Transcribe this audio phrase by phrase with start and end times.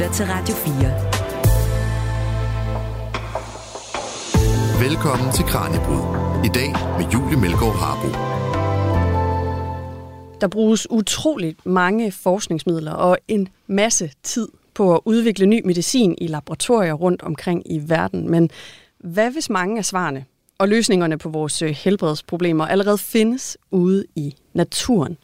[0.00, 0.74] lytter til Radio 4.
[4.88, 6.02] Velkommen til Kranjebrud.
[6.44, 8.08] I dag med Julie Melgaard Harbo.
[10.40, 16.26] Der bruges utroligt mange forskningsmidler og en masse tid på at udvikle ny medicin i
[16.26, 18.30] laboratorier rundt omkring i verden.
[18.30, 18.50] Men
[18.98, 20.24] hvad hvis mange af svarene
[20.58, 25.16] og løsningerne på vores øh, helbredsproblemer allerede findes ude i naturen?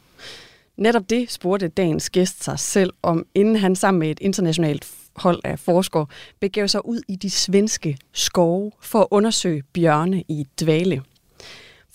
[0.77, 5.39] Netop det spurgte dagens gæst sig selv om, inden han sammen med et internationalt hold
[5.43, 6.05] af forskere
[6.39, 11.03] begav sig ud i de svenske skove for at undersøge bjørne i dvale.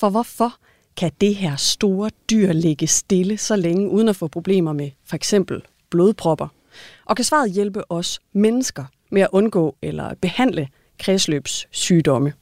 [0.00, 0.54] For hvorfor
[0.96, 5.16] kan det her store dyr ligge stille så længe uden at få problemer med for
[5.16, 6.48] eksempel blodpropper?
[7.04, 10.68] Og kan svaret hjælpe os mennesker med at undgå eller behandle
[10.98, 12.32] kredsløbssygdomme?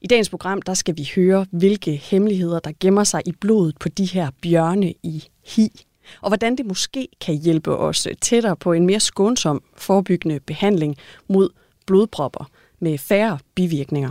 [0.00, 3.88] I dagens program der skal vi høre, hvilke hemmeligheder der gemmer sig i blodet på
[3.88, 5.84] de her bjørne i hi,
[6.20, 10.96] og hvordan det måske kan hjælpe os tættere på en mere skånsom forebyggende behandling
[11.28, 11.50] mod
[11.86, 14.10] blodpropper med færre bivirkninger.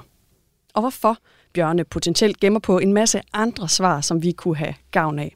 [0.73, 1.17] Og hvorfor
[1.53, 5.35] bjørne potentielt gemmer på en masse andre svar, som vi kunne have gavn af.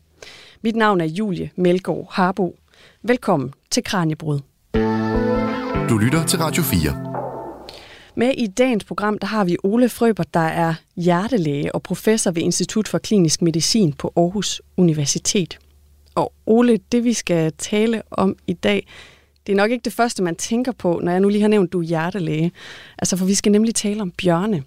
[0.62, 2.56] Mit navn er Julie Melgaard Harbo.
[3.02, 4.40] Velkommen til Kranjebrud.
[5.90, 7.16] Du lytter til Radio 4.
[8.18, 12.42] Med i dagens program, der har vi Ole Frøber, der er hjertelæge og professor ved
[12.42, 15.60] Institut for Klinisk Medicin på Aarhus Universitet.
[16.16, 18.88] Og Ole, det vi skal tale om i dag,
[19.48, 21.74] det er nok ikke det første, man tænker på, når jeg nu lige har nævnt,
[21.74, 22.52] du er hjertelæge.
[22.98, 24.64] Altså, for vi skal nemlig tale om bjørne.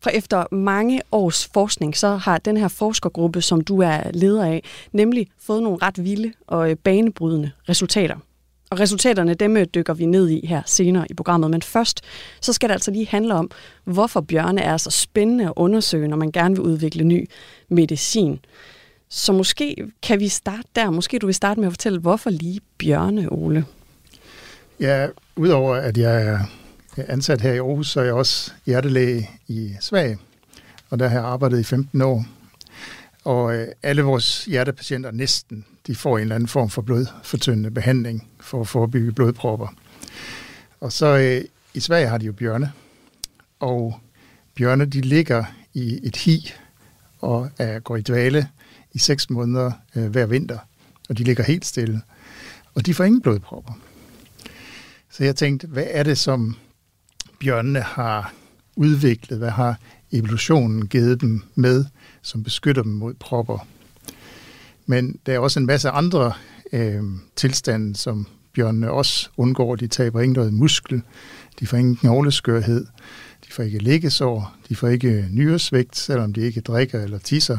[0.00, 4.62] For efter mange års forskning, så har den her forskergruppe, som du er leder af,
[4.92, 8.16] nemlig fået nogle ret vilde og øh, banebrydende resultater.
[8.70, 11.50] Og resultaterne, dem øh, dykker vi ned i her senere i programmet.
[11.50, 12.00] Men først,
[12.40, 13.50] så skal det altså lige handle om,
[13.84, 17.28] hvorfor bjørne er så spændende at undersøge, når man gerne vil udvikle ny
[17.68, 18.40] medicin.
[19.08, 20.90] Så måske kan vi starte der.
[20.90, 23.64] Måske du vil starte med at fortælle, hvorfor lige bjørne, Ole?
[24.80, 26.38] Ja, udover at jeg er
[26.96, 30.18] ansat her i Aarhus, så er jeg også hjertelæge i Sverige.
[30.90, 32.24] Og der har jeg arbejdet i 15 år.
[33.24, 38.28] Og øh, alle vores hjertepatienter næsten, de får en eller anden form for blodfortyndende behandling
[38.40, 39.74] for at forebygge blodpropper.
[40.80, 41.44] Og så øh,
[41.74, 42.72] i Sverige har de jo bjørne.
[43.60, 44.00] Og
[44.54, 45.44] bjørne, de ligger
[45.74, 46.52] i et hi
[47.20, 48.48] og er, går i dvale
[48.98, 50.58] i seks måneder øh, hver vinter.
[51.08, 52.00] Og de ligger helt stille.
[52.74, 53.72] Og de får ingen blodpropper.
[55.10, 56.56] Så jeg tænkte, hvad er det, som
[57.40, 58.34] bjørnene har
[58.76, 59.38] udviklet?
[59.38, 59.78] Hvad har
[60.12, 61.84] evolutionen givet dem med,
[62.22, 63.66] som beskytter dem mod propper?
[64.86, 66.32] Men der er også en masse andre
[66.72, 67.02] øh,
[67.36, 69.76] tilstande, som bjørnene også undgår.
[69.76, 71.02] De taber ikke noget muskel,
[71.60, 72.86] de får ingen knogleskørhed,
[73.46, 77.58] de får ikke liggesår, de får ikke nyresvigt, selvom de ikke drikker eller tisser.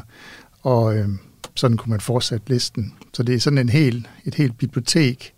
[0.61, 1.09] Og øh,
[1.59, 2.93] sådan kunne man fortsætte listen.
[3.13, 5.33] Så det er sådan en hel, et helt bibliotek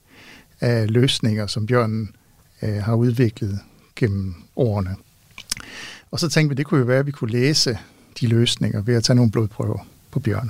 [0.59, 2.09] af løsninger, som bjørnen
[2.61, 3.59] øh, har udviklet
[3.95, 4.95] gennem årene.
[6.11, 7.77] Og så tænkte vi, det kunne jo være, at vi kunne læse
[8.19, 10.49] de løsninger ved at tage nogle blodprøver på bjørne.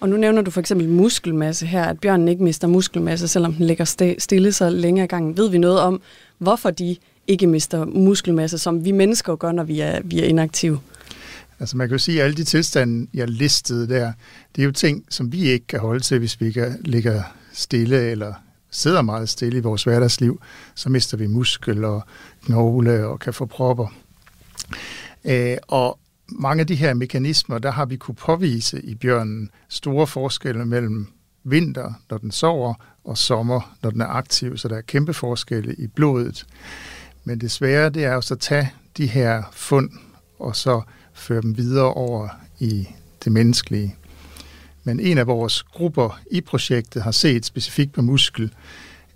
[0.00, 3.66] Og nu nævner du for eksempel muskelmasse her, at bjørnen ikke mister muskelmasse, selvom den
[3.66, 5.36] ligger stille så længe gang.
[5.36, 6.00] Ved vi noget om,
[6.38, 10.80] hvorfor de ikke mister muskelmasse, som vi mennesker gør, når vi er, vi er inaktive?
[11.62, 14.12] Altså man kan jo sige, at alle de tilstande, jeg listede der,
[14.56, 18.10] det er jo ting, som vi ikke kan holde til, hvis vi ikke ligger stille
[18.10, 18.34] eller
[18.70, 20.42] sidder meget stille i vores hverdagsliv,
[20.74, 22.02] så mister vi muskel og
[22.44, 23.86] knogle og kan få propper.
[25.24, 30.06] Øh, og mange af de her mekanismer, der har vi kunne påvise i bjørnen store
[30.06, 31.06] forskelle mellem
[31.44, 32.74] vinter, når den sover,
[33.04, 36.46] og sommer, når den er aktiv, så der er kæmpe forskelle i blodet.
[37.24, 39.90] Men det svære, det er jo så at tage de her fund,
[40.38, 40.82] og så
[41.14, 42.28] føre dem videre over
[42.58, 42.88] i
[43.24, 43.96] det menneskelige.
[44.84, 48.54] Men en af vores grupper i projektet har set specifikt på muskel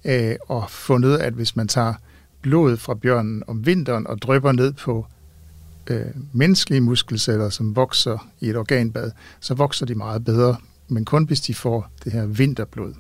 [0.05, 1.95] øh, og fundet, at hvis man tager
[2.43, 5.07] blod fra bjørnen om vinteren og drypper ned på
[5.87, 10.57] øh, menneskelige muskelceller, som vokser i et organbad, så vokser de meget bedre,
[10.89, 12.95] men kun hvis de får det her vinterblod.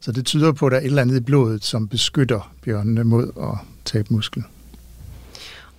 [0.00, 3.04] Så det tyder på, at der er et eller andet i blodet, som beskytter bjørnene
[3.04, 4.44] mod at tabe muskel.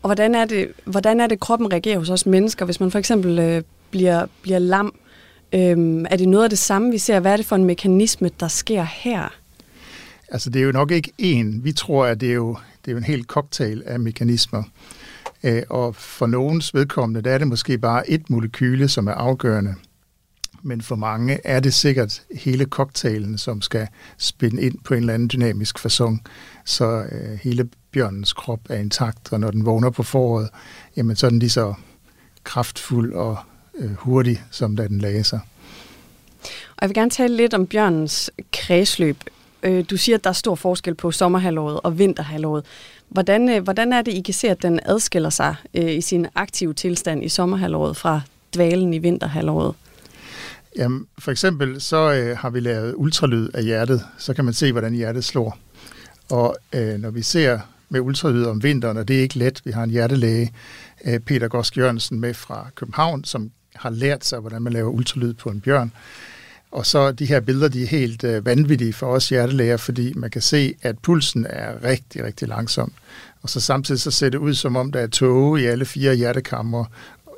[0.02, 3.00] Og hvordan er det, hvordan er det kroppen reagerer hos os mennesker, hvis man for
[3.00, 4.96] eksempel øh, bliver, bliver lam?
[5.54, 7.20] Øhm, er det noget af det samme, vi ser?
[7.20, 9.34] Hvad er det for en mekanisme, der sker her?
[10.32, 11.64] Altså, det er jo nok ikke én.
[11.64, 14.64] Vi tror, at det er jo, det er jo en hel cocktail af mekanismer.
[15.44, 19.76] Øh, og for nogens vedkommende, der er det måske bare et molekyle, som er afgørende.
[20.64, 23.88] Men for mange er det sikkert hele cocktailen, som skal
[24.18, 26.18] spænde ind på en eller anden dynamisk façon,
[26.66, 30.50] så øh, hele bjørnens krop er intakt, og når den vågner på foråret,
[30.98, 31.74] jamen så er den lige så
[32.44, 33.38] kraftfuld og
[33.78, 35.40] øh, hurtig, som da den lagde sig.
[36.42, 39.18] Og jeg vil gerne tale lidt om bjørnens kredsløb.
[39.64, 42.66] Øh, du siger, at der er stor forskel på sommerhalvåret og vinterhalvåret.
[43.10, 46.28] Hvordan, øh, hvordan er det, I kan se, at den adskiller sig øh, i sin
[46.36, 48.22] aktive tilstand i sommerhalvåret fra
[48.56, 49.76] dvalen i vinterhalvåret?
[50.78, 54.72] Jamen, for eksempel så øh, har vi lavet ultralyd af hjertet, så kan man se,
[54.72, 55.58] hvordan hjertet slår.
[56.30, 57.60] Og øh, når vi ser
[57.92, 60.52] med ultralyd om vinteren, og det er ikke let, vi har en hjertelæge,
[61.06, 65.34] øh, Peter Gosk Jørgensen, med fra København, som har lært sig, hvordan man laver ultralyd
[65.34, 65.92] på en bjørn.
[66.72, 70.30] Og så de her billeder, de er helt øh, vanvittige for os hjertelæger, fordi man
[70.30, 72.94] kan se, at pulsen er rigtig, rigtig langsom.
[73.42, 76.16] Og så samtidig så ser det ud, som om der er tåge i alle fire
[76.16, 76.86] hjertekammer,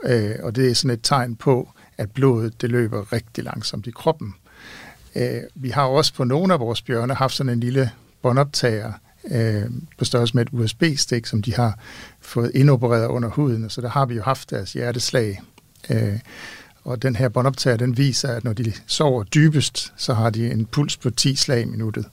[0.03, 3.91] øh, og det er sådan et tegn på, at blodet det løber rigtig langsomt i
[3.91, 4.33] kroppen.
[5.15, 7.91] Øh, vi har også på nogle af vores bjørne haft sådan en lille
[8.21, 8.93] båndoptager
[9.31, 9.63] øh,
[9.97, 11.79] på størrelse med et USB-stik, som de har
[12.21, 15.41] fået indopereret under huden, så der har vi jo haft deres hjerteslag.
[15.89, 16.19] Øh,
[16.83, 20.65] og den her båndoptager, den viser, at når de sover dybest, så har de en
[20.65, 22.05] puls på 10 slag i minuttet.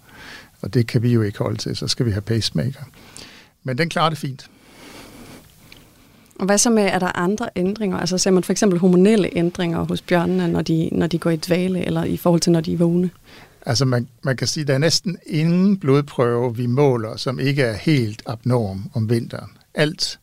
[0.61, 2.83] Og det kan vi jo ikke holde til, så skal vi have pacemaker.
[3.65, 4.51] Men den klarer det fint.
[6.39, 7.99] Og hvad så med, er der andre ændringer?
[7.99, 11.37] Altså ser man for eksempel hormonelle ændringer hos bjørnene, når de, når de går i
[11.37, 13.11] dvale, eller i forhold til, når de er vågne?
[13.67, 17.63] Altså man, man kan sige, at der er næsten ingen blodprøve, vi måler, som ikke
[17.63, 19.51] er helt abnorm om vinteren.
[19.75, 20.19] Alt.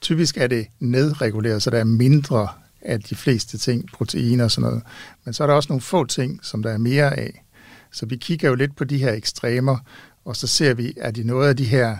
[0.00, 2.48] Typisk er det nedreguleret, så der er mindre
[2.82, 4.82] af de fleste ting, proteiner og sådan noget.
[5.24, 7.44] Men så er der også nogle få ting, som der er mere af.
[7.92, 9.78] Så vi kigger jo lidt på de her ekstremer,
[10.24, 11.96] og så ser vi, er det noget af de her,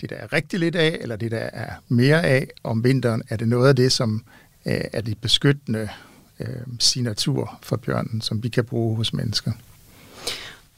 [0.00, 3.36] det der er rigtig lidt af, eller det der er mere af om vinteren, er
[3.36, 4.24] det noget af det, som
[4.66, 5.88] øh, er det beskyttende
[6.40, 6.48] øh,
[6.78, 9.52] signatur for bjørnen, som vi kan bruge hos mennesker.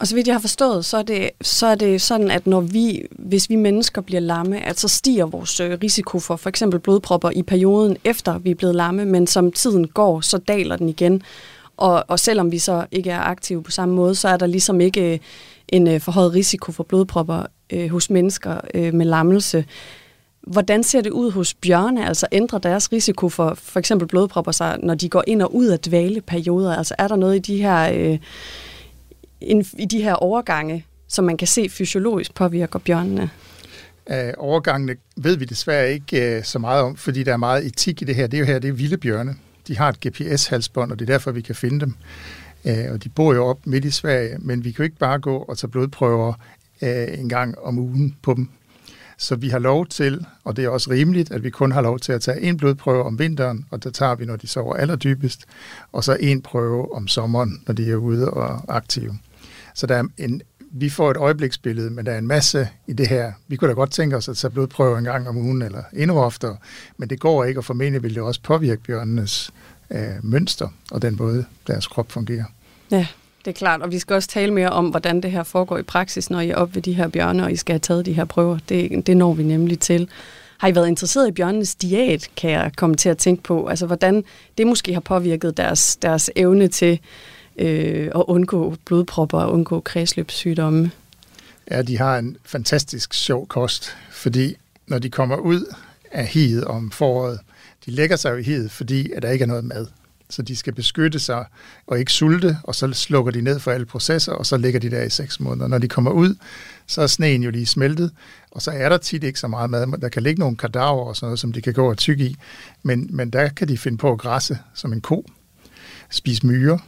[0.00, 2.60] Og så vidt jeg har forstået, så er det, så er det sådan, at når
[2.60, 6.80] vi, hvis vi mennesker bliver lamme, at så stiger vores øh, risiko for for eksempel
[6.80, 10.88] blodpropper i perioden efter vi er blevet lamme, men som tiden går, så daler den
[10.88, 11.22] igen.
[11.76, 14.80] Og, og selvom vi så ikke er aktive på samme måde, så er der ligesom
[14.80, 15.18] ikke øh,
[15.68, 19.64] en øh, forhøjet risiko for blodpropper øh, hos mennesker øh, med lammelse.
[20.40, 22.08] Hvordan ser det ud hos bjørne?
[22.08, 25.66] Altså ændrer deres risiko for for eksempel blodpropper sig, når de går ind og ud
[25.66, 26.76] af dvaleperioder?
[26.76, 27.92] Altså er der noget i de her...
[27.94, 28.18] Øh,
[29.78, 33.30] i de her overgange, som man kan se fysiologisk påvirker bjørnene?
[34.10, 38.02] Uh, overgangene ved vi desværre ikke uh, så meget om, fordi der er meget etik
[38.02, 38.26] i det her.
[38.26, 39.36] Det er jo her, det er vilde bjørne.
[39.68, 41.94] De har et GPS-halsbånd, og det er derfor, vi kan finde dem.
[42.64, 45.18] Uh, og de bor jo op midt i Sverige, men vi kan jo ikke bare
[45.18, 46.32] gå og tage blodprøver
[46.82, 48.48] uh, en gang om ugen på dem.
[49.20, 51.98] Så vi har lov til, og det er også rimeligt, at vi kun har lov
[51.98, 55.44] til at tage en blodprøve om vinteren, og der tager vi, når de sover allerdybest,
[55.92, 59.18] og så en prøve om sommeren, når de er ude og aktive.
[59.78, 63.08] Så der er en, vi får et øjebliksbillede, men der er en masse i det
[63.08, 63.32] her.
[63.48, 66.18] Vi kunne da godt tænke os at tage blodprøver en gang om ugen, eller endnu
[66.18, 66.56] oftere,
[66.96, 69.50] men det går ikke, og formentlig vil det også påvirke bjørnenes
[69.90, 72.44] øh, mønster og den måde, deres krop fungerer.
[72.90, 73.06] Ja,
[73.44, 75.82] det er klart, og vi skal også tale mere om, hvordan det her foregår i
[75.82, 78.12] praksis, når I er oppe ved de her bjørne, og I skal have taget de
[78.12, 78.58] her prøver.
[78.68, 80.08] Det, det når vi nemlig til.
[80.58, 83.66] Har I været interesseret i bjørnenes diæt, kan jeg komme til at tænke på?
[83.66, 84.24] Altså, hvordan
[84.58, 87.00] det måske har påvirket deres, deres evne til
[87.58, 90.90] øh, og undgå blodpropper og undgå kredsløbssygdomme.
[91.70, 94.56] Ja, de har en fantastisk sjov kost, fordi
[94.86, 95.74] når de kommer ud
[96.12, 97.40] af hiet om foråret,
[97.86, 99.86] de lægger sig jo i hiet, fordi at der ikke er noget mad.
[100.30, 101.44] Så de skal beskytte sig
[101.86, 104.90] og ikke sulte, og så slukker de ned for alle processer, og så ligger de
[104.90, 105.68] der i seks måneder.
[105.68, 106.34] Når de kommer ud,
[106.86, 108.10] så er sneen jo lige smeltet,
[108.50, 110.00] og så er der tit ikke så meget mad.
[110.00, 112.36] Der kan ligge nogle kadaver og sådan noget, som de kan gå og tykke i,
[112.82, 115.24] men, men der kan de finde på at græsse som en ko,
[116.10, 116.78] spise myrer,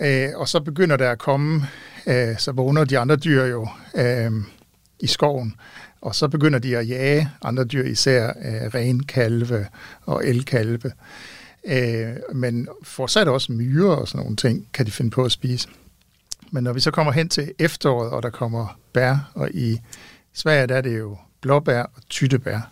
[0.00, 1.66] Øh, og så begynder der at komme,
[2.06, 4.32] øh, så vågner de andre dyr jo øh,
[5.00, 5.54] i skoven,
[6.00, 9.66] og så begynder de at jage andre dyr, især øh, renkalve
[10.06, 10.92] og elkalve.
[11.64, 15.68] Øh, men fortsat også myrer og sådan nogle ting, kan de finde på at spise.
[16.50, 19.80] Men når vi så kommer hen til efteråret, og der kommer bær, og i
[20.32, 22.70] Sverige der er det jo blåbær og tyttebær,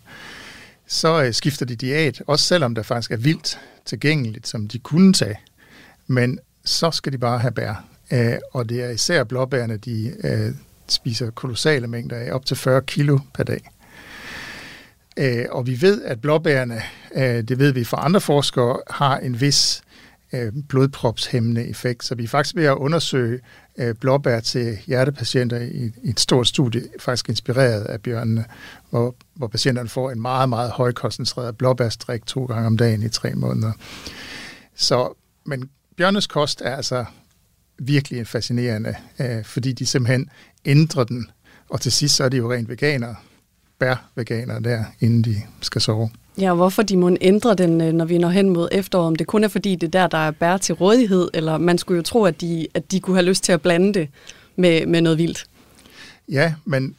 [0.87, 5.12] så øh, skifter de diæt, også selvom der faktisk er vildt tilgængeligt, som de kunne
[5.12, 5.38] tage.
[6.06, 7.85] Men så skal de bare have bær.
[8.12, 10.54] Øh, og det er især blåbærne, de øh,
[10.88, 13.70] spiser kolossale mængder af, op til 40 kilo per dag.
[15.16, 16.82] Øh, og vi ved, at blåbærne,
[17.14, 19.82] øh, det ved vi fra andre forskere, har en vis
[20.32, 22.04] øh, blodpropshæmmende effekt.
[22.04, 23.40] Så vi er faktisk ved at undersøge
[23.78, 28.44] øh, blåbær til hjertepatienter i, i et stort studie, faktisk inspireret af bjørnene,
[28.90, 33.35] hvor, hvor patienterne får en meget, meget højkoncentreret blåbærstrik to gange om dagen i tre
[33.35, 33.73] måneder.
[34.75, 37.04] Så, men bjørnes kost er altså
[37.78, 40.30] virkelig fascinerende, øh, fordi de simpelthen
[40.64, 41.30] ændrer den,
[41.68, 43.14] og til sidst så er de jo rent veganere,
[43.78, 46.10] bær-veganere der, inden de skal sove.
[46.40, 49.16] Ja, og hvorfor de må ændre den, øh, når vi når hen mod efteråret, om
[49.16, 51.96] det kun er fordi, det er der, der er bær til rådighed, eller man skulle
[51.96, 54.08] jo tro, at de, at de kunne have lyst til at blande det
[54.56, 55.46] med, med noget vildt.
[56.28, 56.96] Ja, men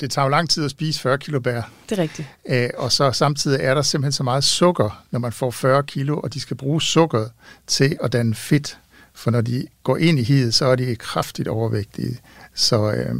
[0.00, 1.62] det tager jo lang tid at spise 40 kilo bær.
[1.88, 2.28] Det er rigtigt.
[2.48, 6.20] Æ, og så samtidig er der simpelthen så meget sukker, når man får 40 kilo,
[6.20, 7.26] og de skal bruge sukker
[7.66, 8.78] til at danne fedt.
[9.14, 12.18] For når de går ind i hidet, så er de kraftigt overvægtige.
[12.54, 13.14] Så, øh,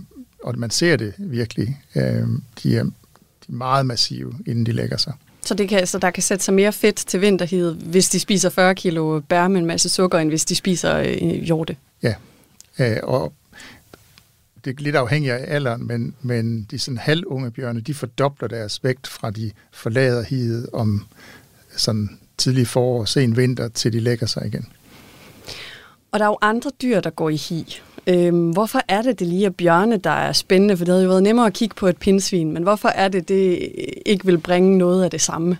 [0.44, 1.80] og man ser det virkelig.
[1.94, 2.28] Øh, de, er,
[2.62, 2.84] de er
[3.48, 5.12] meget massive, inden de lægger sig.
[5.44, 8.50] Så, det kan, så der kan sætte sig mere fedt til vinterhidet, hvis de spiser
[8.50, 11.76] 40 kilo bær med en masse sukker, end hvis de spiser øh, hjorte?
[12.02, 12.14] Ja,
[12.78, 13.32] øh, og
[14.64, 18.84] det er lidt afhængigt af alderen, men, men de sådan halvunge bjørne, de fordobler deres
[18.84, 21.06] vægt fra de forlader hidet om
[21.76, 24.66] sådan tidlig forår, sen vinter, til de lægger sig igen.
[26.12, 27.80] Og der er jo andre dyr, der går i hi.
[28.06, 30.76] Øhm, hvorfor er det, det lige er bjørne, der er spændende?
[30.76, 33.28] For det havde jo været nemmere at kigge på et pindsvin, men hvorfor er det,
[33.28, 33.72] det
[34.06, 35.58] ikke vil bringe noget af det samme?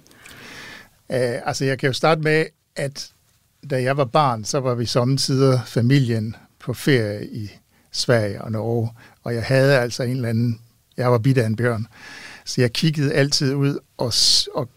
[1.08, 3.10] Uh, altså, jeg kan jo starte med, at
[3.70, 7.50] da jeg var barn, så var vi samtidig familien på ferie i
[7.92, 8.90] Sverige og Norge,
[9.24, 10.60] og jeg havde altså en eller anden,
[10.96, 11.86] jeg var bidt af en bjørn,
[12.44, 14.12] så jeg kiggede altid ud og,
[14.54, 14.68] og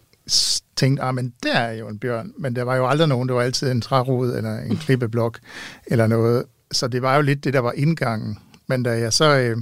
[0.75, 3.35] tænkte, ah, men der er jo en bjørn, men der var jo aldrig nogen, det
[3.35, 5.39] var altid en trærod eller en klippeblok
[5.87, 8.37] eller noget, så det var jo lidt det, der var indgangen.
[8.67, 9.57] Men da jeg så øh,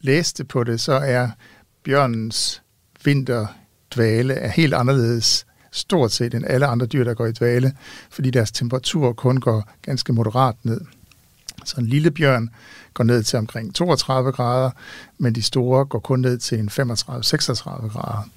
[0.00, 1.28] læste på det, så er
[1.84, 2.62] bjørnens
[3.04, 7.72] vinterdvale er helt anderledes stort set end alle andre dyr, der går i dvale,
[8.10, 10.80] fordi deres temperatur kun går ganske moderat ned.
[11.68, 12.50] Så en lille bjørn
[12.94, 14.70] går ned til omkring 32 grader,
[15.18, 16.80] men de store går kun ned til en 35-36
[17.88, 18.28] grader.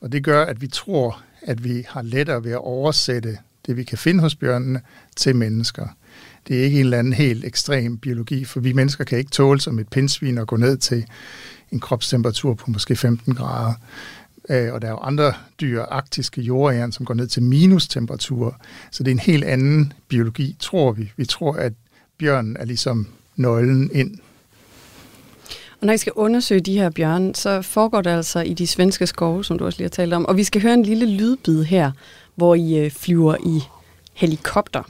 [0.00, 3.84] Og det gør, at vi tror, at vi har lettere ved at oversætte det, vi
[3.84, 4.80] kan finde hos bjørnene,
[5.16, 5.86] til mennesker.
[6.48, 9.60] Det er ikke en eller anden helt ekstrem biologi, for vi mennesker kan ikke tåle
[9.60, 11.06] som et pindsvin at gå ned til
[11.72, 13.74] en kropstemperatur på måske 15 grader.
[14.48, 18.56] Øh, og der er jo andre dyr, arktiske jordæren, som går ned til minustemperatur.
[18.90, 21.12] Så det er en helt anden biologi, tror vi.
[21.16, 21.72] Vi tror, at
[22.18, 23.06] bjørnen er ligesom
[23.36, 24.18] nøglen ind.
[25.80, 29.06] Og når I skal undersøge de her bjørne, så foregår det altså i de svenske
[29.06, 30.26] skove, som du også lige har talt om.
[30.26, 31.90] Og vi skal høre en lille lydbid her,
[32.34, 33.60] hvor I øh, flyver i
[34.12, 34.82] helikopter.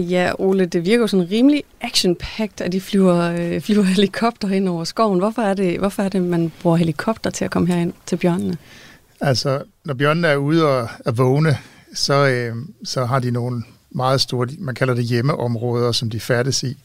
[0.00, 2.16] Ja, Ole, det virker jo sådan rimelig action
[2.58, 5.18] at de flyver, øh, flyver helikopter ind over skoven.
[5.18, 8.56] Hvorfor er, det, hvorfor er det, man bruger helikopter til at komme herind til bjørnene?
[9.20, 11.56] Altså, når bjørnene er ude og er vågne,
[11.94, 16.62] så, øh, så har de nogle meget store, man kalder det hjemmeområder, som de færdes
[16.62, 16.76] i.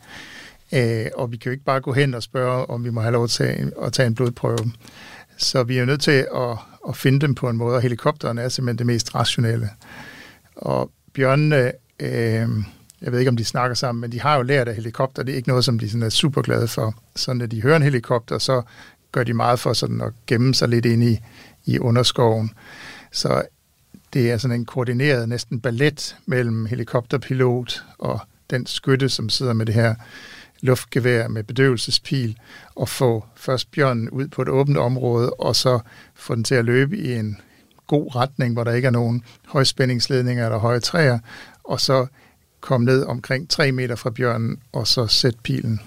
[0.74, 3.14] Øh, og vi kan jo ikke bare gå hen og spørge, om vi må have
[3.14, 4.72] lov til at, at tage en blodprøve.
[5.38, 6.58] Så vi er nødt til at,
[6.90, 9.70] at finde dem på en måde, og helikopteren er simpelthen det mest rationelle.
[10.56, 11.72] Og bjørnene...
[12.00, 12.50] Øh,
[13.02, 15.24] jeg ved ikke, om de snakker sammen, men de har jo lært af helikopter.
[15.24, 16.96] Det er ikke noget, som de sådan er super glade for.
[17.16, 18.62] Så når de hører en helikopter, så
[19.12, 21.20] gør de meget for sådan at gemme sig lidt ind i,
[21.66, 22.52] i underskoven.
[23.12, 23.42] Så
[24.14, 29.66] det er sådan en koordineret næsten ballet mellem helikopterpilot og den skytte, som sidder med
[29.66, 29.96] det her
[30.62, 32.38] luftgevær med bedøvelsespil,
[32.76, 35.80] og få først bjørnen ud på et åbent område, og så
[36.16, 37.38] få den til at løbe i en
[37.88, 41.20] god retning, hvor der ikke er nogen højspændingsledninger eller høje træer,
[41.64, 42.08] og så
[42.66, 45.80] komme ned omkring 3 meter fra bjørnen, og så sætte pilen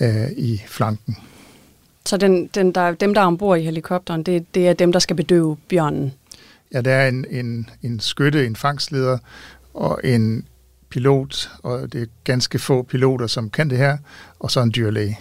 [0.00, 1.16] øh, i flanken.
[2.06, 4.98] Så den, den der, dem, der er ombord i helikopteren, det, det er dem, der
[4.98, 6.12] skal bedøve bjørnen?
[6.72, 9.18] Ja, der er en, en, en skytte, en fangstleder
[9.74, 10.44] og en
[10.90, 13.98] pilot, og det er ganske få piloter, som kan det her,
[14.40, 15.18] og så en dyrlæge.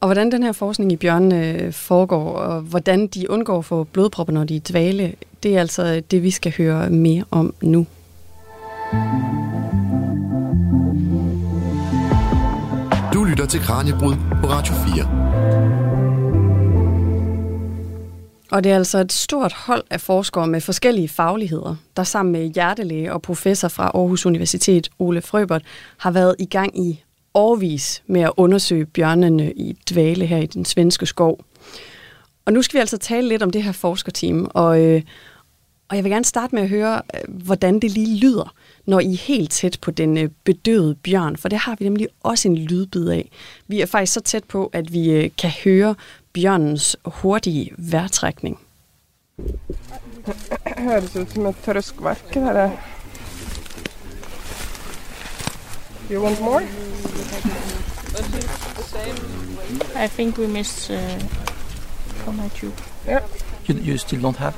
[0.00, 4.32] Og hvordan den her forskning i bjørnene foregår, og hvordan de undgår at få blodpropper,
[4.32, 7.86] når de er dvale, det er altså det, vi skal høre mere om nu.
[13.14, 15.24] Du lytter til Kranjebrud på Radio 4.
[18.50, 22.46] Og det er altså et stort hold af forskere med forskellige fagligheder, der sammen med
[22.46, 25.62] hjertelæge og professor fra Aarhus Universitet, Ole Frøbert,
[25.96, 27.02] har været i gang i
[27.34, 31.44] årvis med at undersøge bjørnene i dvale her i den svenske skov.
[32.44, 35.02] Og nu skal vi altså tale lidt om det her forskerteam, og, øh,
[35.88, 38.54] Og jeg vil gerne starte med at høre, øh, hvordan det lige lyder,
[38.86, 42.08] når I er helt tæt på den øh, bedøvede bjørn, for det har vi nemlig
[42.22, 43.30] også en lydbid af.
[43.68, 45.94] Vi er faktisk så tæt på, at vi øh, kan høre
[46.32, 48.58] bjørnens hurtige vejrtrækning.
[50.78, 52.34] Høres ut som et trøskverk.
[52.34, 52.70] Det her.
[56.10, 56.62] You want more?
[60.04, 61.18] I think we missed uh,
[62.24, 62.74] from my tube.
[63.08, 63.22] Yeah.
[63.68, 64.52] You, you still don't have?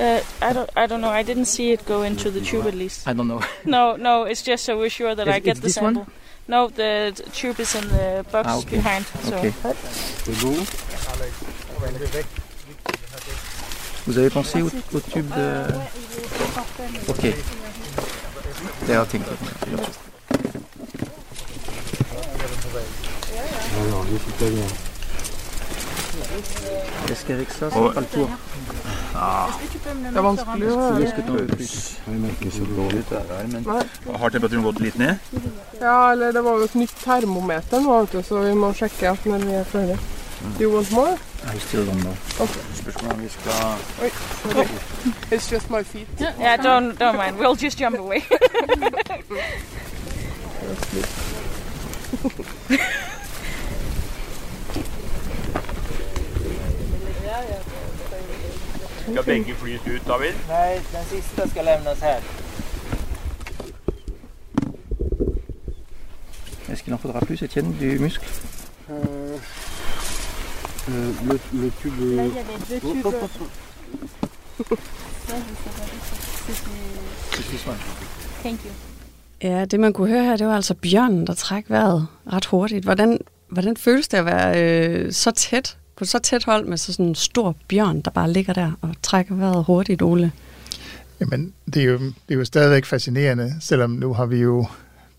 [0.00, 0.70] Uh, I don't.
[0.82, 1.10] I don't know.
[1.20, 3.06] I didn't see it go into the tube at least.
[3.06, 3.40] I don't know.
[3.76, 4.24] No, no.
[4.30, 6.02] It's just so we're sure that Is- I get is the this sample.
[6.02, 6.12] one?
[6.48, 8.76] No, the tube is in the box Ah, okay.
[8.76, 9.04] behind.
[9.28, 9.54] So Ok.
[14.06, 15.66] Vous avez pensé au, au tube de...
[17.08, 17.22] Ok.
[17.22, 17.34] Det
[18.88, 19.90] har jeg tænkt lidt.
[27.10, 27.90] Est-ce qu'avec ça, ça Ouais.
[27.90, 28.28] fera le tour
[29.10, 31.08] Det er vanskelig å høre.
[34.20, 35.18] Har temperaturen gått litt ned?
[35.80, 39.10] Ja, eller det var jo et nytt termometer nå, vet du, så vi må sjekke
[39.10, 39.98] at når vi er ferdig.
[40.56, 41.18] Do you want more?
[41.44, 42.14] I still don't know.
[42.74, 43.52] Spørs hvordan vi skal
[44.02, 44.10] Oi,
[44.52, 44.68] sorry.
[45.30, 46.08] It's just my feet.
[46.38, 47.38] yeah, don't don't mind.
[47.38, 48.22] We'll just jump away.
[59.02, 60.34] Skal begge flyt ut, David?
[60.48, 62.20] Nej, den sista ska lämnas här.
[66.68, 68.24] Est-ce qu'il en faudra plus, Étienne, du muscle
[70.88, 73.14] le, le tube Là, il y avait deux tubes.
[78.42, 78.70] Thank you.
[79.42, 82.84] Ja, det man kunne høre her, det var altså bjørnen, der træk vejret ret hurtigt.
[82.84, 83.18] Hvordan,
[83.48, 87.06] hvordan føles det at være øh, så tæt, på så tæt hold med så sådan
[87.06, 90.32] en stor bjørn, der bare ligger der og trækker vejret hurtigt, Ole?
[91.20, 94.66] Jamen, det er, jo, det er jo stadigvæk fascinerende, selvom nu har vi jo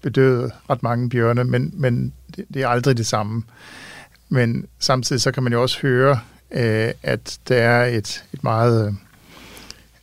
[0.01, 3.43] bedøvet ret mange bjørne, men, men det, det er aldrig det samme.
[4.29, 6.19] Men samtidig så kan man jo også høre,
[6.51, 8.93] øh, at der er et, et meget øh,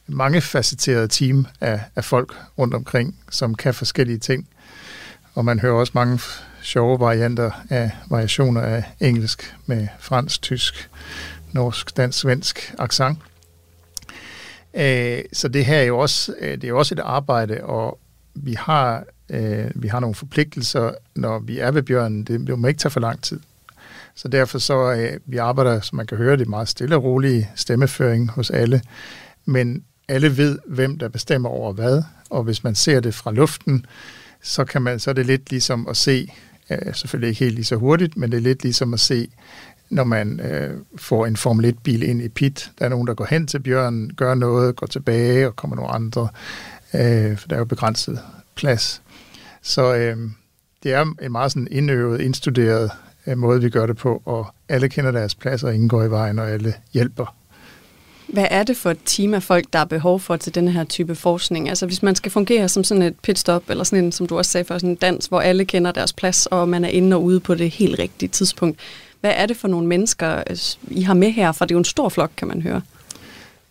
[0.07, 4.49] mangefacetteret team af, af folk rundt omkring, som kan forskellige ting.
[5.35, 6.21] Og man hører også mange
[6.69, 10.91] sjove varianter af variationer af engelsk med fransk, tysk,
[11.53, 13.19] norsk, dansk, svensk accent.
[14.75, 17.99] Øh, så det her er jo også, øh, det er jo også et arbejde, og
[18.35, 22.25] vi har, øh, vi har nogle forpligtelser, når vi er ved bjørnen.
[22.25, 23.41] Det, det må ikke tage for lang tid.
[24.15, 27.05] Så derfor så, øh, vi arbejder, som man kan høre, det er meget stille og
[27.05, 28.83] rolig stemmeføring hos alle.
[29.45, 33.87] Men alle ved, hvem der bestemmer over hvad, og hvis man ser det fra luften,
[34.43, 36.33] så, kan man, så er det lidt ligesom at se,
[36.71, 39.29] øh, selvfølgelig ikke helt lige så hurtigt, men det er lidt ligesom at se,
[39.91, 42.71] når man øh, får en Formel 1-bil ind i pit.
[42.79, 45.91] Der er nogen, der går hen til bjørnen, gør noget, går tilbage, og kommer nogle
[45.91, 46.29] andre,
[46.95, 48.21] øh, for der er jo begrænset
[48.55, 49.03] plads.
[49.63, 50.17] Så øh,
[50.83, 52.91] det er en meget sådan indøvet, indstuderet
[53.27, 56.11] øh, måde, vi gør det på, og alle kender deres plads, og ingen går i
[56.11, 57.38] vejen, og alle hjælper.
[58.29, 60.85] Hvad er det for et team af folk, der er behov for til den her
[60.85, 61.69] type forskning?
[61.69, 64.51] Altså hvis man skal fungere som sådan et pitstop, eller sådan en, som du også
[64.51, 67.25] sagde før, sådan en dans, hvor alle kender deres plads, og man er inde og
[67.25, 68.79] ude på det helt rigtige tidspunkt.
[69.21, 70.57] Hvad er det for nogle mennesker, øh,
[70.91, 71.53] I har med her?
[71.53, 72.83] For det er jo en stor flok, kan man høre.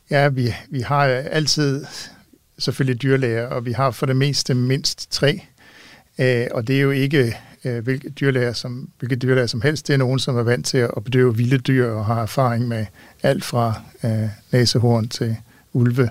[0.09, 1.85] Ja, vi, vi har altid
[2.59, 5.41] selvfølgelig dyrlæger, og vi har for det meste mindst tre.
[6.19, 9.87] Øh, og det er jo ikke øh, hvilke dyrlæger som, hvilke dyrlæger som helst.
[9.87, 12.85] Det er nogen, som er vant til at bedøve vilde dyr og har erfaring med
[13.23, 15.35] alt fra øh, næsehorn til
[15.73, 16.09] ulve.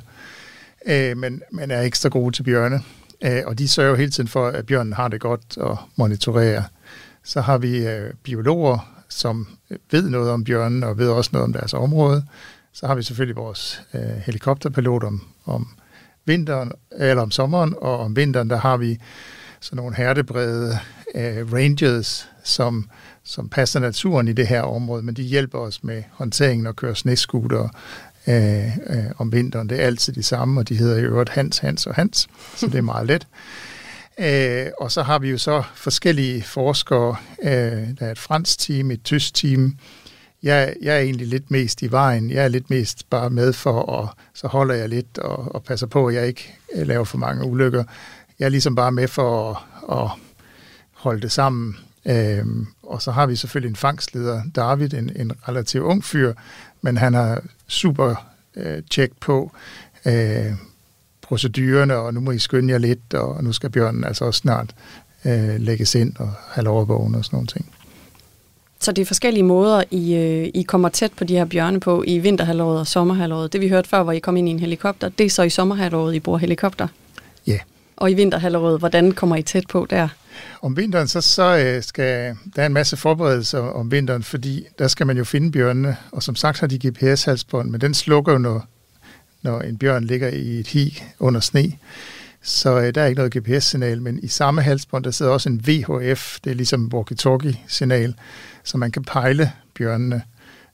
[0.86, 2.80] Øh, men, men er ekstra gode til bjørne.
[3.24, 6.62] Øh, og de sørger jo hele tiden for, at bjørnen har det godt og monitorerer.
[7.24, 9.46] Så har vi øh, biologer, som
[9.90, 12.24] ved noget om bjørnen og ved også noget om deres område.
[12.72, 15.68] Så har vi selvfølgelig vores øh, helikopterpilot om, om
[16.24, 18.98] vinteren, eller om sommeren, og om vinteren, der har vi
[19.60, 20.78] sådan nogle hertebrede
[21.14, 22.90] øh, rangers, som,
[23.24, 26.94] som passer naturen i det her område, men de hjælper os med håndteringen og kører
[26.94, 27.68] snescooter
[28.26, 29.68] øh, øh, om vinteren.
[29.68, 32.66] Det er altid de samme, og de hedder i øvrigt Hans, Hans og Hans, så
[32.66, 33.26] det er meget let.
[34.18, 37.16] Øh, og så har vi jo så forskellige forskere.
[37.42, 37.50] Øh,
[37.98, 39.76] der er et fransk team, et tysk team.
[40.42, 42.30] Jeg, jeg er egentlig lidt mest i vejen.
[42.30, 45.86] Jeg er lidt mest bare med for, og så holder jeg lidt og, og passer
[45.86, 47.84] på, at jeg ikke laver for mange ulykker.
[48.38, 49.56] Jeg er ligesom bare med for at,
[49.98, 50.10] at
[50.92, 51.76] holde det sammen.
[52.06, 56.32] Øhm, og så har vi selvfølgelig en fangstleder, David, en, en relativt ung fyr,
[56.82, 59.52] men han har super øh, tjek på
[60.06, 60.52] øh,
[61.22, 64.74] procedurerne, og nu må I skynde jer lidt, og nu skal bjørnen altså også snart
[65.24, 67.72] øh, lægges ind og have lov at vågne og sådan nogle ting.
[68.80, 72.04] Så det er forskellige måder, I, øh, I kommer tæt på de her bjørne på
[72.06, 73.52] i vinterhalvåret og sommerhalvåret.
[73.52, 75.50] Det vi hørte før, hvor I kom ind i en helikopter, det er så i
[75.50, 76.88] sommerhalvåret, I bruger helikopter.
[77.46, 77.58] Ja.
[77.96, 80.08] Og i vinterhalvåret, hvordan kommer I tæt på der?
[80.62, 84.88] Om vinteren, så, så øh, skal der er en masse forberedelser om vinteren, fordi der
[84.88, 88.38] skal man jo finde bjørnene, og som sagt har de GPS-halsbånd, men den slukker jo,
[88.38, 88.66] når,
[89.42, 91.72] når en bjørn ligger i et hi under sne.
[92.42, 95.66] Så øh, der er ikke noget GPS-signal, men i samme halsbånd, der sidder også en
[95.66, 98.14] VHF, det er ligesom walkie-talkie-signal,
[98.64, 100.22] så man kan pejle bjørnene.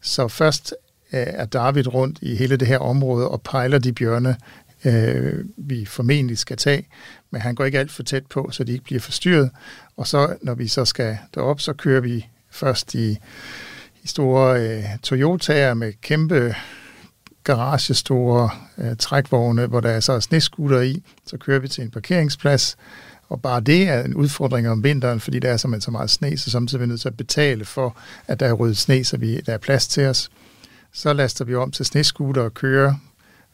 [0.00, 0.74] Så først
[1.12, 4.36] øh, er David rundt i hele det her område og pejler de bjørne,
[4.84, 6.86] øh, vi formentlig skal tage,
[7.30, 9.50] men han går ikke alt for tæt på, så de ikke bliver forstyrret.
[9.96, 13.18] Og så, når vi så skal derop, så kører vi først i,
[14.02, 16.54] i store øh, Toyota'er med kæmpe
[17.44, 21.02] garagestore øh, trækvogne, hvor der er så sneskutter i.
[21.26, 22.76] Så kører vi til en parkeringsplads,
[23.28, 26.38] og bare det er en udfordring om vinteren, fordi der er simpelthen så meget sne,
[26.38, 29.16] så samtidig er vi nødt til at betale for, at der er ryddet sne, så
[29.16, 30.30] vi, der er plads til os.
[30.92, 32.94] Så laster vi om til sneskutter og kører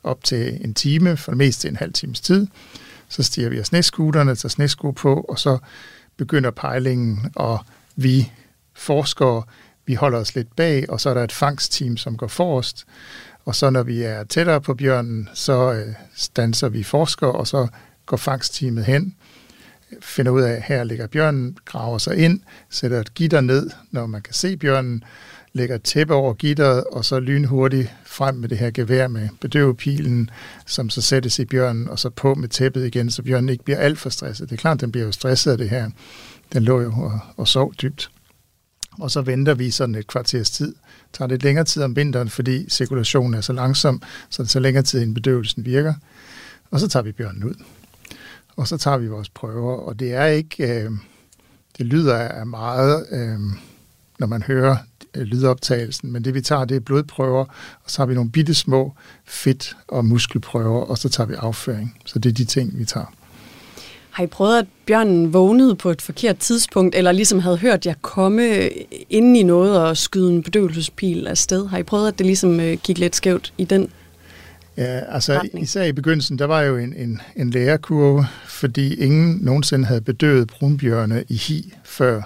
[0.03, 2.47] op til en time, for det meste en halv times tid.
[3.09, 5.59] Så stiger vi af sneskutterne, tager snesko på, og så
[6.17, 7.59] begynder pejlingen, og
[7.97, 8.33] vi
[8.75, 9.43] forskere,
[9.87, 12.87] vi holder os lidt bag, og så er der et fangstteam, som går forrest.
[13.45, 17.69] Og så når vi er tættere på bjørnen, så øh, stanser vi forskere, og så
[18.07, 19.15] går fangstteamet hen,
[20.01, 24.07] finder ud af, at her ligger bjørnen, graver sig ind, sætter et gitter ned, når
[24.07, 25.05] man kan se bjørnen,
[25.53, 30.31] lægger et tæppe over gitteret, og så lynhurtigt frem med det her gevær med bedøvepilen,
[30.67, 33.79] som så sættes i bjørnen, og så på med tæppet igen, så bjørnen ikke bliver
[33.79, 34.51] alt for stresset.
[34.51, 35.91] Det er klart, den bliver jo stresset af det her.
[36.53, 38.11] Den lå jo og, og sov dybt.
[38.91, 40.67] Og så venter vi sådan et kvarters tid.
[40.67, 44.63] Det tager lidt længere tid om vinteren, fordi cirkulationen er så langsom, så det tager
[44.63, 45.95] længere tid, end bedøvelsen virker.
[46.71, 47.55] Og så tager vi bjørnen ud.
[48.57, 50.83] Og så tager vi vores prøver, og det er ikke...
[50.83, 50.91] Øh,
[51.79, 53.39] det lyder af meget, øh,
[54.19, 54.77] når man hører
[55.14, 57.44] lydoptagelsen, men det vi tager, det er blodprøver,
[57.85, 58.92] og så har vi nogle bitte små
[59.25, 61.97] fedt- og muskelprøver, og så tager vi afføring.
[62.05, 63.14] Så det er de ting, vi tager.
[64.11, 67.94] Har I prøvet, at bjørnen vågnede på et forkert tidspunkt, eller ligesom havde hørt jer
[68.03, 68.68] komme
[69.11, 71.66] ind i noget og skyde en bedøvelsespil afsted?
[71.66, 73.90] Har I prøvet, at det ligesom øh, gik lidt skævt i den
[74.77, 75.62] Ja, altså retning?
[75.62, 80.49] især i begyndelsen, der var jo en, en, en lærekurve, fordi ingen nogensinde havde bedøvet
[80.49, 82.23] brunbjørne i hi, før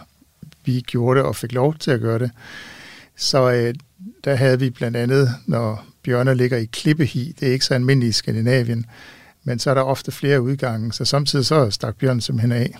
[0.64, 2.30] vi gjorde det og fik lov til at gøre det.
[3.16, 3.74] Så øh,
[4.24, 8.10] der havde vi blandt andet, når bjørne ligger i klippehi, det er ikke så almindeligt
[8.10, 8.86] i Skandinavien,
[9.44, 12.78] men så er der ofte flere udgange, så samtidig så stak bjørnen simpelthen af.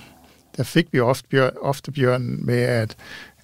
[0.57, 2.97] Der fik vi ofte, bjørn, ofte bjørnen med, at,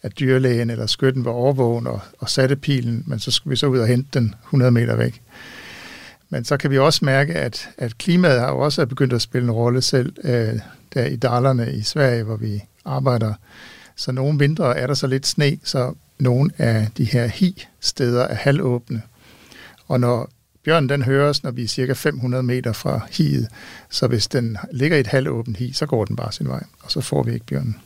[0.02, 3.66] at dyrlægen eller skytten var overvågen og, og satte pilen, men så skulle vi så
[3.66, 5.22] ud og hente den 100 meter væk.
[6.30, 9.50] Men så kan vi også mærke, at, at klimaet har også begyndt at spille en
[9.50, 10.60] rolle selv øh,
[10.94, 13.34] der i Dalerne i Sverige, hvor vi arbejder.
[13.96, 18.34] Så nogle vintre er der så lidt sne, så nogle af de her hi-steder er
[18.34, 19.02] halvåbne.
[19.88, 20.30] Og når
[20.64, 23.48] bjørnen den høres, når vi er cirka 500 meter fra hiet,
[23.90, 26.90] så hvis den ligger i et halvåbent hi, så går den bare sin vej, og
[26.90, 27.76] så får vi ikke bjørnen.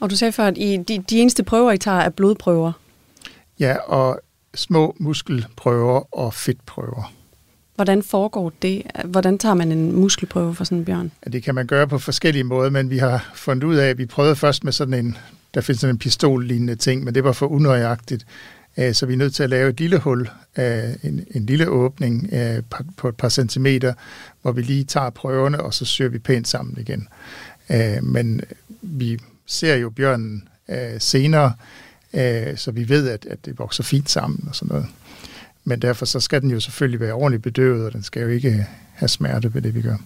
[0.00, 2.72] Og du sagde før, at I, de, de eneste prøver, I tager, er blodprøver.
[3.60, 4.20] Ja, og
[4.54, 7.12] små muskelprøver og fedtprøver.
[7.74, 8.82] Hvordan foregår det?
[9.04, 11.12] Hvordan tager man en muskelprøve for sådan en bjørn?
[11.26, 13.98] Ja, Det kan man gøre på forskellige måder, men vi har fundet ud af, at
[13.98, 15.16] vi prøvede først med sådan en,
[15.54, 18.26] der findes sådan en pistollignende ting, men det var for unøjagtigt.
[18.92, 20.28] Så vi er nødt til at lave et lille hul,
[21.02, 22.30] en, en lille åbning
[22.96, 23.94] på- et par centimeter,
[24.42, 27.08] hvor vi lige tager prøverne, og så søger vi pænt sammen igen.
[28.02, 28.40] Men
[28.82, 30.48] vi ser jo bjørnen
[30.98, 31.52] senere,
[32.56, 34.86] så vi ved, at, at det vokser fint sammen og sådan noget.
[35.64, 38.66] Men derfor så skal den jo selvfølgelig være ordentligt bedøvet, og den skal jo ikke
[38.92, 39.96] have smerte ved det, vi gør.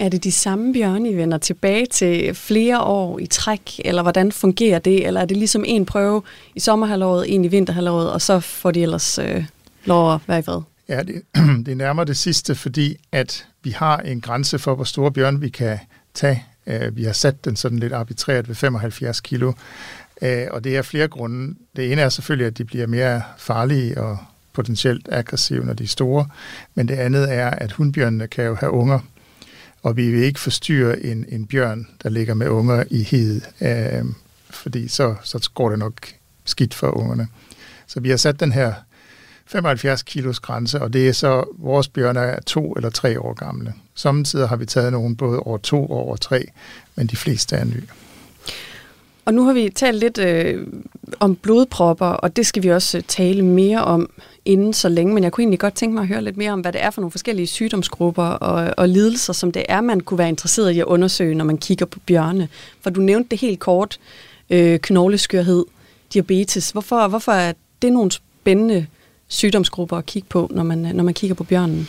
[0.00, 4.32] Er det de samme bjørne, I vender tilbage til flere år i træk, eller hvordan
[4.32, 5.06] fungerer det?
[5.06, 6.22] Eller er det ligesom en prøve
[6.54, 9.44] i sommerhalvåret, en i vinterhalvåret, og så får de ellers øh,
[9.84, 10.60] lov at være i fred?
[10.88, 11.22] Ja, det,
[11.66, 15.40] det er nærmere det sidste, fordi at vi har en grænse for, hvor store bjørn
[15.40, 15.78] vi kan
[16.14, 16.44] tage.
[16.66, 19.52] Øh, vi har sat den sådan lidt arbitrært ved 75 kilo,
[20.22, 21.54] øh, og det er flere grunde.
[21.76, 24.18] Det ene er selvfølgelig, at de bliver mere farlige og
[24.52, 26.26] potentielt aggressive, når de er store,
[26.74, 28.98] men det andet er, at hundbjørnene kan jo have unger,
[29.82, 34.04] og vi vil ikke forstyrre en, en bjørn, der ligger med unger i hed, øh,
[34.50, 35.94] fordi så, så går det nok
[36.44, 37.28] skidt for ungerne.
[37.86, 38.72] Så vi har sat den her
[39.46, 43.74] 75 kilos grænse, og det er så, vores bjørne er to eller tre år gamle.
[43.94, 46.46] Samtidig har vi taget nogen både over to og over tre,
[46.96, 47.86] men de fleste er nye.
[49.24, 50.66] Og nu har vi talt lidt øh,
[51.20, 54.10] om blodpropper, og det skal vi også øh, tale mere om
[54.44, 56.60] inden så længe, men jeg kunne egentlig godt tænke mig at høre lidt mere om,
[56.60, 60.18] hvad det er for nogle forskellige sygdomsgrupper og, og lidelser, som det er, man kunne
[60.18, 62.48] være interesseret i at undersøge, når man kigger på bjørne.
[62.80, 63.98] For du nævnte det helt kort,
[64.50, 65.64] øh, knogleskørhed,
[66.12, 66.70] diabetes.
[66.70, 68.86] Hvorfor, hvorfor er det nogle spændende
[69.28, 71.88] sygdomsgrupper at kigge på, når man, når man kigger på bjørnen?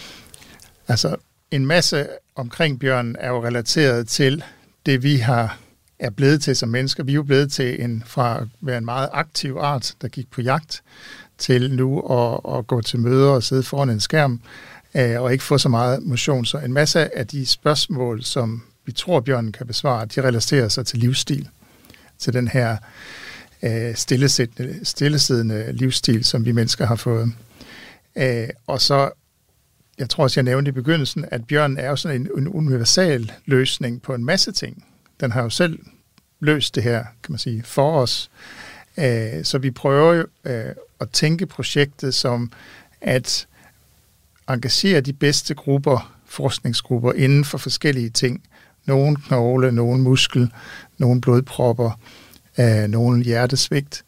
[0.87, 1.15] Altså,
[1.51, 4.43] en masse omkring bjørnen er jo relateret til
[4.85, 5.57] det, vi har
[6.01, 7.03] er blevet til som mennesker.
[7.03, 10.31] Vi er jo blevet til en, fra at være en meget aktiv art, der gik
[10.31, 10.83] på jagt,
[11.41, 14.41] til nu at, at gå til møder og sidde foran en skærm
[14.95, 16.45] øh, og ikke få så meget motion.
[16.45, 20.85] Så en masse af de spørgsmål, som vi tror, Bjørn kan besvare, de relaterer sig
[20.85, 21.47] til livsstil.
[22.19, 22.77] Til den her
[23.63, 27.33] øh, stillesiddende, stillesiddende livsstil, som vi mennesker har fået.
[28.15, 29.09] Øh, og så,
[29.97, 33.31] jeg tror også, jeg nævnte i begyndelsen, at bjørnen er jo sådan en, en universal
[33.45, 34.85] løsning på en masse ting.
[35.19, 35.79] Den har jo selv
[36.39, 38.31] løst det her, kan man sige, for os.
[38.97, 42.51] Øh, så vi prøver jo øh, at tænke projektet som
[43.01, 43.47] at
[44.49, 48.43] engagere de bedste grupper, forskningsgrupper inden for forskellige ting.
[48.85, 50.51] Nogle knogle, nogle muskel,
[50.97, 51.99] nogle blodpropper,
[52.59, 54.03] øh, nogle hjertesvigt,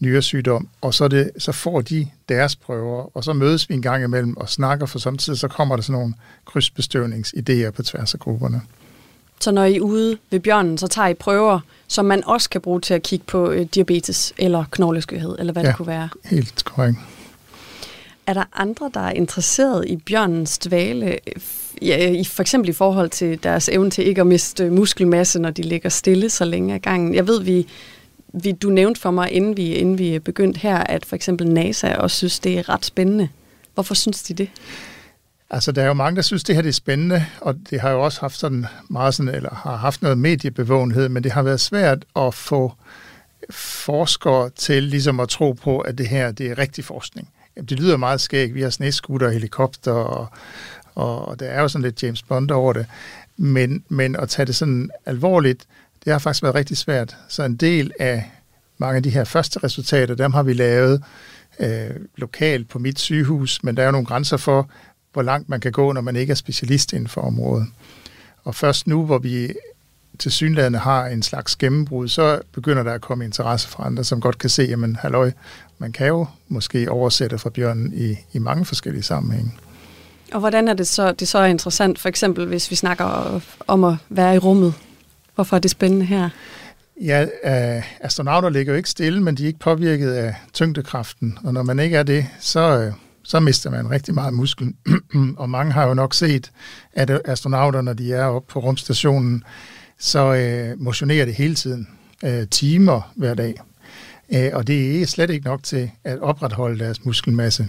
[0.00, 4.04] nyresygdom, og så, det, så får de deres prøver, og så mødes vi en gang
[4.04, 6.14] imellem og snakker, for samtidig så kommer der sådan nogle
[6.46, 8.62] krydsbestøvningsidéer på tværs af grupperne.
[9.40, 12.60] Så når I er ude ved bjørnen, så tager I prøver, som man også kan
[12.60, 15.68] bruge til at kigge på øh, diabetes eller knogleskørhed, eller hvad Ja.
[15.68, 16.08] det kunne være.
[16.24, 16.96] Helt korrekt.
[18.26, 21.18] Er der andre, der er interesseret i bjørnens dvale,
[21.82, 25.50] ja, i, for eksempel i forhold til deres evne til ikke at miste muskelmasse, når
[25.50, 27.14] de ligger stille så længe ad gangen?
[27.14, 27.66] Jeg ved, vi,
[28.32, 31.94] vi, du nævnte for mig, inden vi, inden vi begyndte her, at for eksempel NASA
[31.94, 33.28] også synes, det er ret spændende.
[33.74, 34.48] Hvorfor synes de det?
[35.50, 37.90] Altså, der er jo mange, der synes, det her det er spændende, og det har
[37.90, 41.60] jo også haft sådan meget sådan, eller har haft noget mediebevågenhed, men det har været
[41.60, 42.72] svært at få
[43.50, 47.28] forskere til ligesom at tro på, at det her det er rigtig forskning.
[47.56, 48.54] Jamen, det lyder meget skægt.
[48.54, 50.26] Vi har sneskutter og helikopter, og,
[50.94, 52.86] og der er jo sådan lidt James Bond over det.
[53.36, 55.64] Men, men at tage det sådan alvorligt,
[56.04, 57.16] det har faktisk været rigtig svært.
[57.28, 58.30] Så en del af
[58.78, 61.02] mange af de her første resultater, dem har vi lavet
[61.60, 64.70] øh, lokalt på mit sygehus, men der er jo nogle grænser for,
[65.12, 67.66] hvor langt man kan gå, når man ikke er specialist inden for området.
[68.44, 69.52] Og først nu, hvor vi
[70.18, 74.20] til synlædende har en slags gennembrud, så begynder der at komme interesse fra andre, som
[74.20, 75.32] godt kan se, jamen halløj,
[75.78, 79.52] man kan jo måske oversætte fra bjørnen i, i mange forskellige sammenhænge.
[80.32, 83.84] Og hvordan er det så, det så er interessant, for eksempel hvis vi snakker om
[83.84, 84.74] at være i rummet?
[85.34, 86.28] Hvorfor er det spændende her?
[87.00, 91.54] Ja, øh, astronauter ligger jo ikke stille, men de er ikke påvirket af tyngdekraften, og
[91.54, 92.92] når man ikke er det, så, øh,
[93.30, 94.74] så mister man rigtig meget muskel.
[95.36, 96.52] og mange har jo nok set,
[96.92, 99.44] at astronauter, når de er oppe på rumstationen,
[99.98, 101.88] så øh, motionerer det hele tiden,
[102.24, 103.54] øh, timer hver dag.
[104.32, 107.68] Øh, og det er slet ikke nok til at opretholde deres muskelmasse.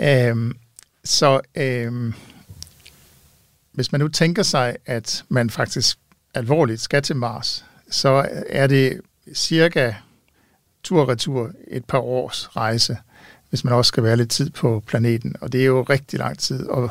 [0.00, 0.54] Øh,
[1.04, 2.12] så øh,
[3.72, 5.98] hvis man nu tænker sig, at man faktisk
[6.34, 9.00] alvorligt skal til Mars, så er det
[9.34, 9.94] cirka
[10.84, 12.96] tur-retur et par års rejse,
[13.54, 15.34] hvis man også skal være lidt tid på planeten.
[15.40, 16.90] Og det er jo rigtig lang tid at,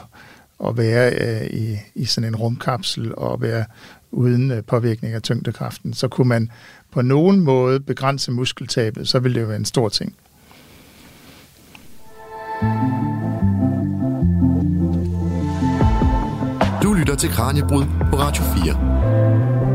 [0.68, 3.66] at være øh, i, i sådan en rumkapsel og være
[4.12, 5.94] uden øh, påvirkning af tyngdekraften.
[5.94, 6.52] Så kunne man
[6.92, 10.16] på nogen måde begrænse muskeltabet, så ville det jo være en stor ting.
[16.84, 19.73] Du lytter til Kranjebrud på Radio 4.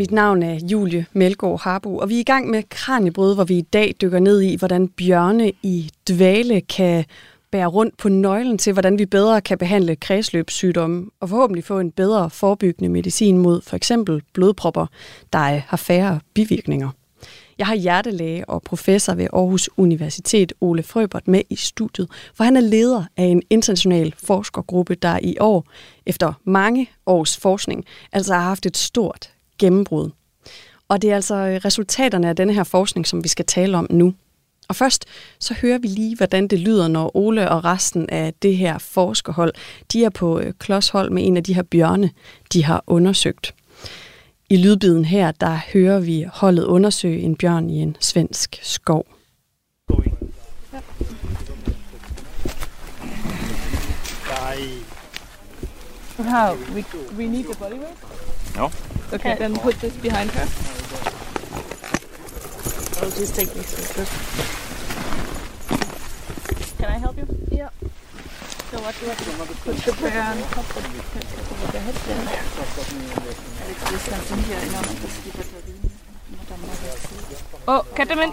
[0.00, 3.58] Mit navn er Julie Melgaard Harbo, og vi er i gang med Kranjebrød, hvor vi
[3.58, 7.04] i dag dykker ned i, hvordan bjørne i dvale kan
[7.50, 11.90] bære rundt på nøglen til, hvordan vi bedre kan behandle kredsløbssygdomme og forhåbentlig få en
[11.90, 14.86] bedre forebyggende medicin mod for eksempel blodpropper,
[15.32, 16.90] der har færre bivirkninger.
[17.58, 22.56] Jeg har hjertelæge og professor ved Aarhus Universitet, Ole Frøbert, med i studiet, for han
[22.56, 25.66] er leder af en international forskergruppe, der i år,
[26.06, 30.10] efter mange års forskning, altså har haft et stort gennembrud.
[30.88, 33.86] Og det er altså øh, resultaterne af denne her forskning, som vi skal tale om
[33.90, 34.14] nu.
[34.68, 35.04] Og først
[35.38, 39.52] så hører vi lige, hvordan det lyder, når Ole og resten af det her forskerhold,
[39.92, 42.10] de er på øh, klodshold med en af de her bjørne,
[42.52, 43.54] de har undersøgt.
[44.50, 49.06] I lydbiden her, der hører vi holdet undersøge en bjørn i en svensk skov.
[56.16, 56.54] How?
[56.74, 56.84] We,
[57.16, 58.29] we need the body weight?
[58.56, 58.70] No.
[59.12, 60.48] Okay, then put this behind her.
[63.02, 63.74] I'll just take this.
[66.78, 67.26] Can I help you?
[67.50, 67.70] Yeah.
[68.70, 69.24] So what do I do?
[69.64, 70.88] Put the prayer on top of the,
[71.64, 72.24] of the head there.
[73.90, 74.60] This comes in here.
[74.72, 75.32] No, this is
[77.68, 78.32] Oh, get them in.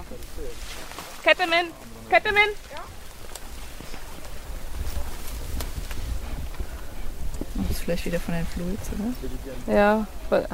[7.88, 9.74] Vielleicht wieder von den Fluids, oder?
[9.74, 10.06] Ja,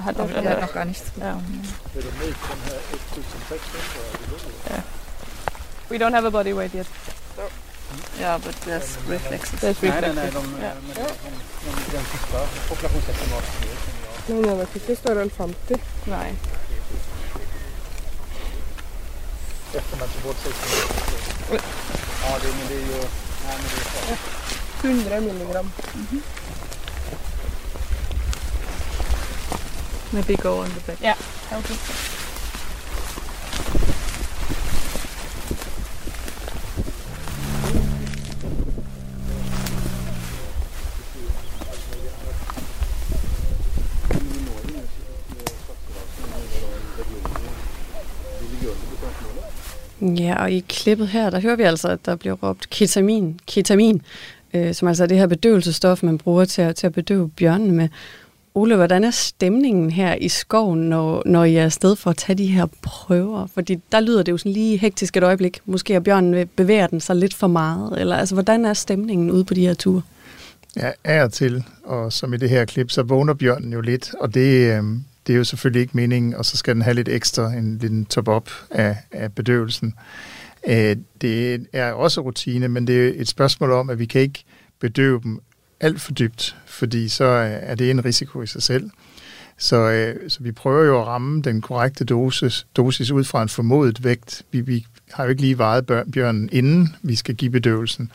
[0.05, 1.33] hat Aber er er hat noch gar nichts Ja.
[1.33, 1.67] bekommen.
[5.89, 6.87] We don't have a body weight yet.
[8.19, 9.59] Ja, but there's reflexes.
[9.61, 10.15] There's Nej, nej, reflexes.
[10.15, 10.73] nej, de, Ja.
[10.75, 11.05] men, men,
[11.65, 13.41] men den sista populationstesten var
[14.27, 15.75] Nej, nej, jag tycker det står runt 50.
[16.05, 16.33] Nej.
[19.75, 21.57] efter man tog bort 16
[22.23, 23.01] Ja, det, men det är ju...
[23.47, 24.19] Nej, men det är klart.
[24.83, 25.71] 100 milligram.
[30.13, 31.01] Maybe go on the back.
[31.01, 31.13] Ja.
[31.51, 31.75] Okay.
[50.01, 54.01] Ja, og i klippet her, der hører vi altså, at der bliver råbt ketamin, ketamin
[54.53, 57.73] øh, som altså er det her bedøvelsestof, man bruger til at, til at bedøve bjørnene
[57.73, 57.89] med.
[58.55, 62.37] Ole, hvordan er stemningen her i skoven, når, når I er afsted for at tage
[62.37, 63.47] de her prøver?
[63.47, 65.59] Fordi der lyder det jo sådan lige hektisk et øjeblik.
[65.65, 68.01] Måske er bjørnen bevæger den sig lidt for meget.
[68.01, 70.01] Eller altså, hvordan er stemningen ude på de her ture?
[70.75, 74.13] Ja, af og til, og som i det her klip, så vågner bjørnen jo lidt,
[74.19, 74.83] og det, øh,
[75.27, 78.05] det er jo selvfølgelig ikke meningen, og så skal den have lidt ekstra, en lille
[78.05, 79.93] top-up af, af bedøvelsen.
[80.67, 84.43] Øh, det er også rutine, men det er et spørgsmål om, at vi kan ikke
[84.79, 85.39] bedøve dem
[85.83, 88.89] alt for dybt, fordi så øh, er det en risiko i sig selv.
[89.57, 93.49] Så, øh, så vi prøver jo at ramme den korrekte dosis, dosis ud fra en
[93.49, 94.43] formodet vægt.
[94.51, 98.11] Vi, vi har jo ikke lige vejet bjørnen, inden vi skal give bedøvelsen.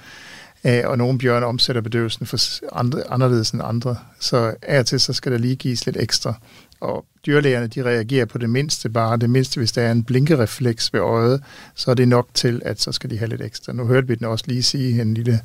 [0.64, 2.38] Øh, og nogle bjørne omsætter bedøvelsen for
[2.72, 3.96] andre, anderledes end andre.
[4.20, 6.35] Så af og til så skal der lige gives lidt ekstra.
[6.81, 9.16] Og dyrlægerne de reagerer på det mindste bare.
[9.16, 11.42] Det mindste, hvis der er en blinkerefleks ved øjet,
[11.74, 13.72] så er det nok til, at så skal de have lidt ekstra.
[13.72, 15.40] Nu hørte vi den også lige sige en lille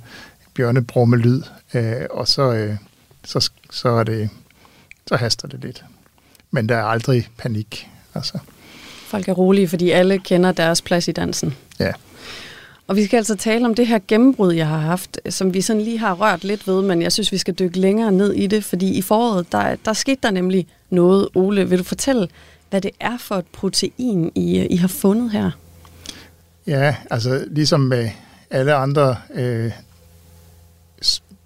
[0.56, 1.42] bjørnebrumme lyd,
[1.74, 2.76] øh, og så, øh,
[3.26, 4.30] så, så, er det,
[5.08, 5.84] så haster det lidt.
[6.52, 7.90] Men der er aldrig panik.
[8.16, 8.38] Altså,
[9.08, 11.56] Folk er rolige, fordi alle kender deres plads i dansen.
[11.80, 11.92] ja.
[12.88, 15.82] Og vi skal altså tale om det her gennembrud, jeg har haft, som vi sådan
[15.82, 18.64] lige har rørt lidt ved, men jeg synes, vi skal dykke længere ned i det,
[18.64, 21.28] fordi i foråret, der, der skete der nemlig noget.
[21.36, 22.28] Ole, vil du fortælle,
[22.70, 25.52] hvad det er for et protein, I, I har fundet her?
[26.68, 28.10] Ja, altså ligesom med
[28.52, 29.72] alle andre øh,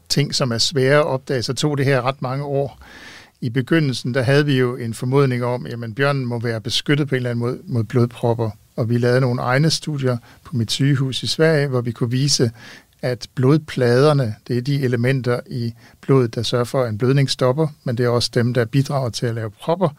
[0.10, 2.80] ting, som er svære at opdage, så tog det her ret mange år.
[3.42, 7.08] I begyndelsen, der havde vi jo en formodning om, at jamen, bjørnen må være beskyttet
[7.08, 8.50] på en eller anden måde mod blodpropper.
[8.76, 12.52] Og vi lavede nogle egne studier på mit sygehus i Sverige, hvor vi kunne vise,
[13.02, 17.68] at blodpladerne, det er de elementer i blodet, der sørger for, at en blødning stopper,
[17.84, 19.90] men det er også dem, der bidrager til at lave propper,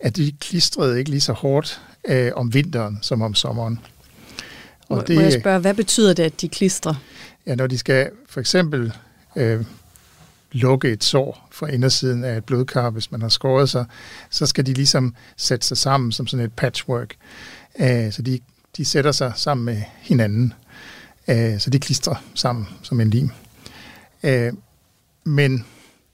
[0.00, 3.80] at de klistrede ikke lige så hårdt øh, om vinteren som om sommeren.
[4.90, 6.94] Må, må jeg spørge, hvad betyder det, at de klistrer?
[7.46, 8.92] Ja, når de skal for eksempel
[9.36, 9.64] øh,
[10.52, 13.84] lukke et sår fra indersiden af et blodkar, hvis man har skåret sig,
[14.30, 17.14] så skal de ligesom sætte sig sammen som sådan et patchwork.
[17.80, 18.40] Øh, så de,
[18.76, 20.52] de sætter sig sammen med hinanden.
[21.28, 23.30] Øh, så de klistrer sammen som en lim.
[24.22, 24.52] Øh,
[25.24, 25.66] men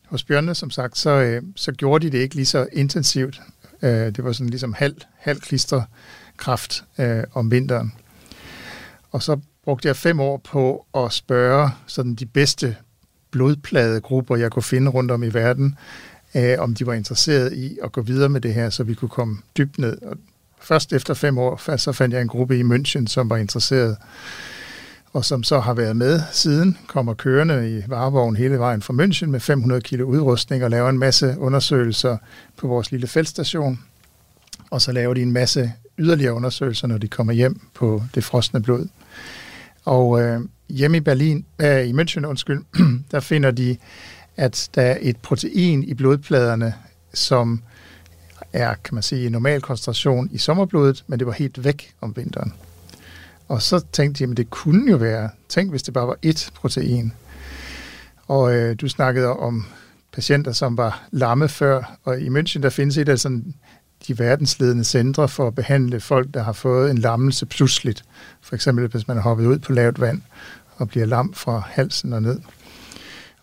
[0.05, 3.41] hos bjørnene, som sagt, så, øh, så gjorde de det ikke lige så intensivt.
[3.83, 7.93] Øh, det var sådan ligesom halv, halv klisterkraft øh, om vinteren.
[9.11, 12.77] Og så brugte jeg fem år på at spørge sådan de bedste
[13.33, 15.79] blodpladegrupper, jeg kunne finde rundt om i verden,
[16.35, 19.09] øh, om de var interesseret i at gå videre med det her, så vi kunne
[19.09, 20.03] komme dybt ned.
[20.03, 20.17] Og
[20.61, 23.97] først efter fem år, så fandt jeg en gruppe i München, som var interesseret,
[25.13, 29.27] og som så har været med siden, kommer kørende i varevogn hele vejen fra München
[29.27, 32.17] med 500 kilo udrustning og laver en masse undersøgelser
[32.57, 33.81] på vores lille feltstation.
[34.71, 38.63] Og så laver de en masse yderligere undersøgelser, når de kommer hjem på det frosne
[38.63, 38.89] blod.
[39.85, 42.65] Og øh, hjemme i Berlin, øh, i München, undskyld,
[43.11, 43.77] der finder de,
[44.37, 46.75] at der er et protein i blodpladerne,
[47.15, 47.63] som
[48.53, 52.17] er, kan man sige, i normal koncentration i sommerblodet, men det var helt væk om
[52.17, 52.53] vinteren.
[53.49, 56.51] Og så tænkte de, at det kunne jo være, tænk hvis det bare var ét
[56.55, 57.13] protein.
[58.29, 59.65] Og øh, du snakkede om
[60.13, 63.55] patienter, som var lamme før, og i München, der findes et af sådan
[64.09, 68.05] de verdensledende centre for at behandle folk, der har fået en lammelse pludseligt.
[68.41, 70.23] For eksempel, hvis man har hoppet ud på lavt vand
[70.77, 72.41] og bliver lam fra halsen og ned.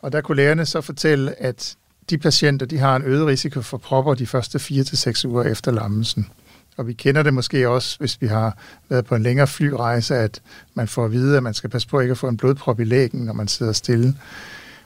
[0.01, 1.75] Og der kunne lægerne så fortælle, at
[2.09, 6.29] de patienter, de har en øget risiko for propper de første 4-6 uger efter lammelsen.
[6.77, 8.57] Og vi kender det måske også, hvis vi har
[8.89, 10.41] været på en længere flyrejse, at
[10.73, 12.83] man får at vide, at man skal passe på ikke at få en blodprop i
[12.83, 14.15] lægen, når man sidder stille.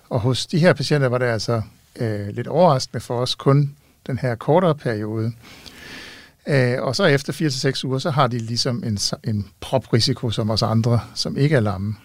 [0.09, 1.61] Og hos de her patienter var det altså
[1.99, 3.75] øh, lidt overraskende for os kun
[4.07, 5.31] den her kortere periode.
[6.47, 10.61] Øh, og så efter 4-6 uger, så har de ligesom en, en proprisiko som os
[10.61, 11.95] andre, som ikke er lamme.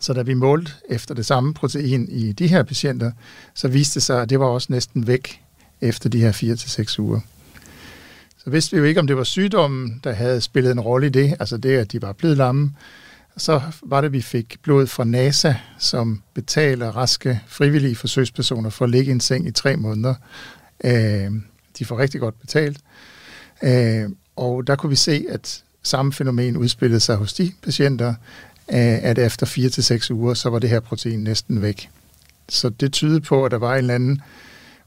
[0.00, 3.12] Så da vi målte efter det samme protein i de her patienter,
[3.54, 5.40] så viste det sig, at det var også næsten væk
[5.80, 7.20] efter de her 4-6 uger.
[8.44, 11.10] Så vidste vi jo ikke, om det var sygdommen, der havde spillet en rolle i
[11.10, 12.72] det, altså det, at de var blevet lamme.
[13.36, 18.84] Så var det, at vi fik blod fra NASA, som betaler raske frivillige forsøgspersoner for
[18.84, 20.14] at ligge i en seng i tre måneder.
[20.84, 21.30] Øh,
[21.78, 22.78] de får rigtig godt betalt.
[23.62, 28.08] Øh, og der kunne vi se, at samme fænomen udspillede sig hos de patienter,
[28.70, 31.90] øh, at efter 4-6 uger, så var det her protein næsten væk.
[32.48, 34.22] Så det tyder på, at der var en eller anden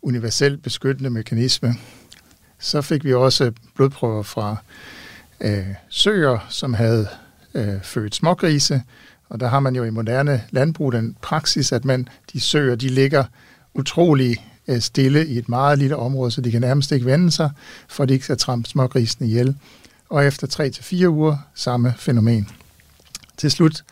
[0.02, 1.76] universel beskyttende mekanisme.
[2.60, 4.56] Så fik vi også blodprøver fra
[5.42, 7.08] øh, søer, som havde
[7.54, 8.84] øh, født smågrise,
[9.30, 12.90] og der har man jo i moderne landbrug den praksis, at man de søer, de
[12.90, 13.24] ligger
[13.74, 17.52] utrolig Øh, stille i et meget lille område, så de kan nærmest ikke vende sig,
[17.88, 19.56] for de ikke skal trampe smågrisene ihjel.
[20.10, 20.72] Og efter
[21.04, 22.48] 3-4 uger, samme fænomen.
[23.38, 23.84] Til slut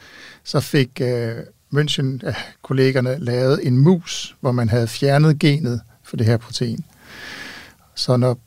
[0.43, 1.36] så fik øh,
[1.72, 6.86] München-kollegerne øh, lavet en mus, hvor man havde fjernet genet for det her protein.
[7.95, 8.39] Så når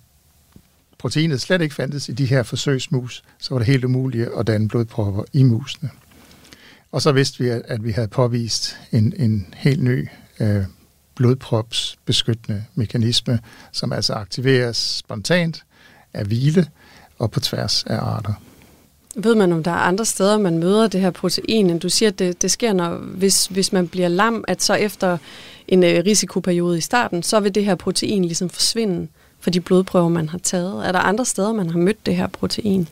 [0.99, 4.69] proteinet slet ikke fandtes i de her forsøgsmus, så var det helt umuligt at danne
[4.69, 5.91] blodpropper i musene.
[6.93, 10.09] Og så vidste vi, at vi havde påvist en, en helt ny
[10.41, 10.65] øh,
[11.15, 13.39] blodpropsbeskyttende mekanisme,
[13.73, 15.65] som altså aktiveres spontant
[16.15, 16.67] af hvile
[17.19, 18.33] og på tværs af arter.
[19.17, 21.79] Ved man, om der er andre steder, man møder det her protein?
[21.79, 25.19] Du siger, at det, det sker, når, hvis, hvis man bliver lam, at så efter
[25.69, 29.09] en øh, risikoperiode i starten, så vil det her protein ligesom forsvinde
[29.41, 30.87] for de blodprøver, man har taget.
[30.87, 32.89] Er der andre steder, man har mødt det her protein?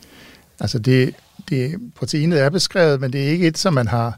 [0.59, 1.15] Altså det,
[1.49, 4.17] det, proteinet er beskrevet, men det er ikke et, som man har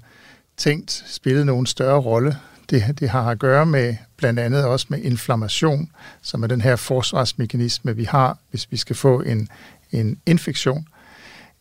[0.57, 2.37] tænkt spillet nogen større rolle.
[2.69, 5.89] Det, det har at gøre med blandt andet også med inflammation,
[6.21, 9.49] som er den her forsvarsmekanisme, vi har, hvis vi skal få en,
[9.91, 10.87] en infektion.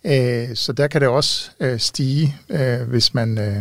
[0.04, 3.56] Øh, så der kan det også øh, stige, øh, hvis man øh,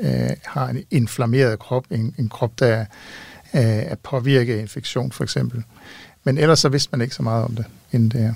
[0.00, 2.80] øh, har en inflammeret krop, en, en krop, der
[3.54, 5.64] øh, er påvirket af infektion for eksempel.
[6.24, 8.34] Men ellers så vidste man ikke så meget om det, inden det her.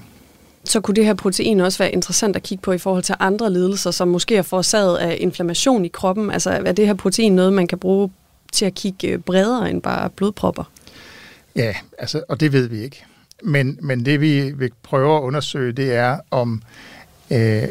[0.64, 3.52] Så kunne det her protein også være interessant at kigge på i forhold til andre
[3.52, 6.30] lidelser, som måske er forårsaget af inflammation i kroppen?
[6.30, 8.10] Altså er det her protein noget, man kan bruge
[8.52, 10.64] til at kigge øh, bredere end bare blodpropper?
[11.56, 13.04] Ja, altså, og det ved vi ikke.
[13.42, 16.62] Men, men det vi vil prøve at undersøge, det er, om
[17.30, 17.68] øh,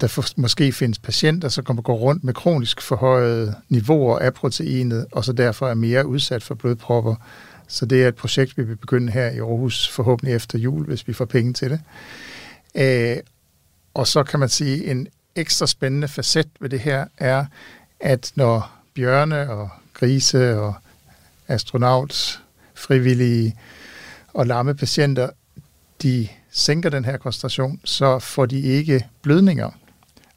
[0.00, 5.06] der for, måske findes patienter, som kommer gå rundt med kronisk forhøjede niveauer af proteinet,
[5.12, 7.14] og så derfor er mere udsat for blodpropper.
[7.68, 11.08] Så det er et projekt, vi vil begynde her i Aarhus, forhåbentlig efter jul, hvis
[11.08, 11.80] vi får penge til det.
[12.74, 13.16] Øh,
[13.94, 17.46] og så kan man sige, en ekstra spændende facet ved det her er,
[18.00, 20.74] at når bjørne og grise og
[21.48, 22.42] astronaut,
[22.74, 23.56] frivillige
[24.34, 25.30] og lamme patienter,
[26.02, 29.70] de sænker den her koncentration, så får de ikke blødninger.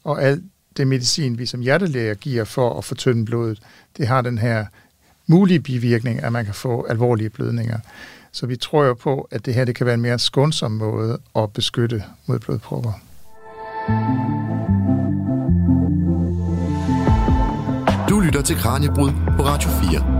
[0.04, 0.44] Og alt
[0.78, 3.62] det medicin, vi som hjertelæger giver for at fortynde blodet,
[3.98, 4.66] det har den her
[5.28, 7.80] mulige bivirkning, at man kan få alvorlige blødninger.
[8.32, 11.18] Så vi tror jo på, at det her det kan være en mere skånsom måde
[11.36, 12.92] at beskytte mod blodpropper.
[18.10, 20.16] Du lytter til Kranjebrud på Radio 4.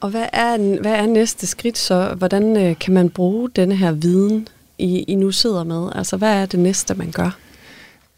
[0.00, 2.14] Og hvad er, hvad er næste skridt så?
[2.14, 4.48] Hvordan øh, kan man bruge denne her viden,
[4.78, 5.88] I, I nu sidder med?
[5.94, 7.36] Altså, hvad er det næste, man gør?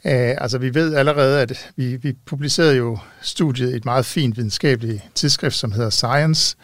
[0.07, 4.37] Øh, altså, vi ved allerede, at vi, vi publicerede jo studiet i et meget fint
[4.37, 6.57] videnskabeligt tidsskrift, som hedder Science.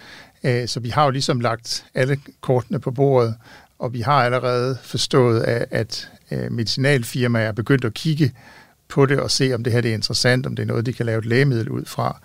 [0.44, 3.34] Øh, så vi har jo ligesom lagt alle kortene på bordet,
[3.78, 8.32] og vi har allerede forstået, at, at øh, medicinalfirmaer er begyndt at kigge
[8.88, 10.92] på det og se, om det her det er interessant, om det er noget, de
[10.92, 12.20] kan lave et lægemiddel ud fra.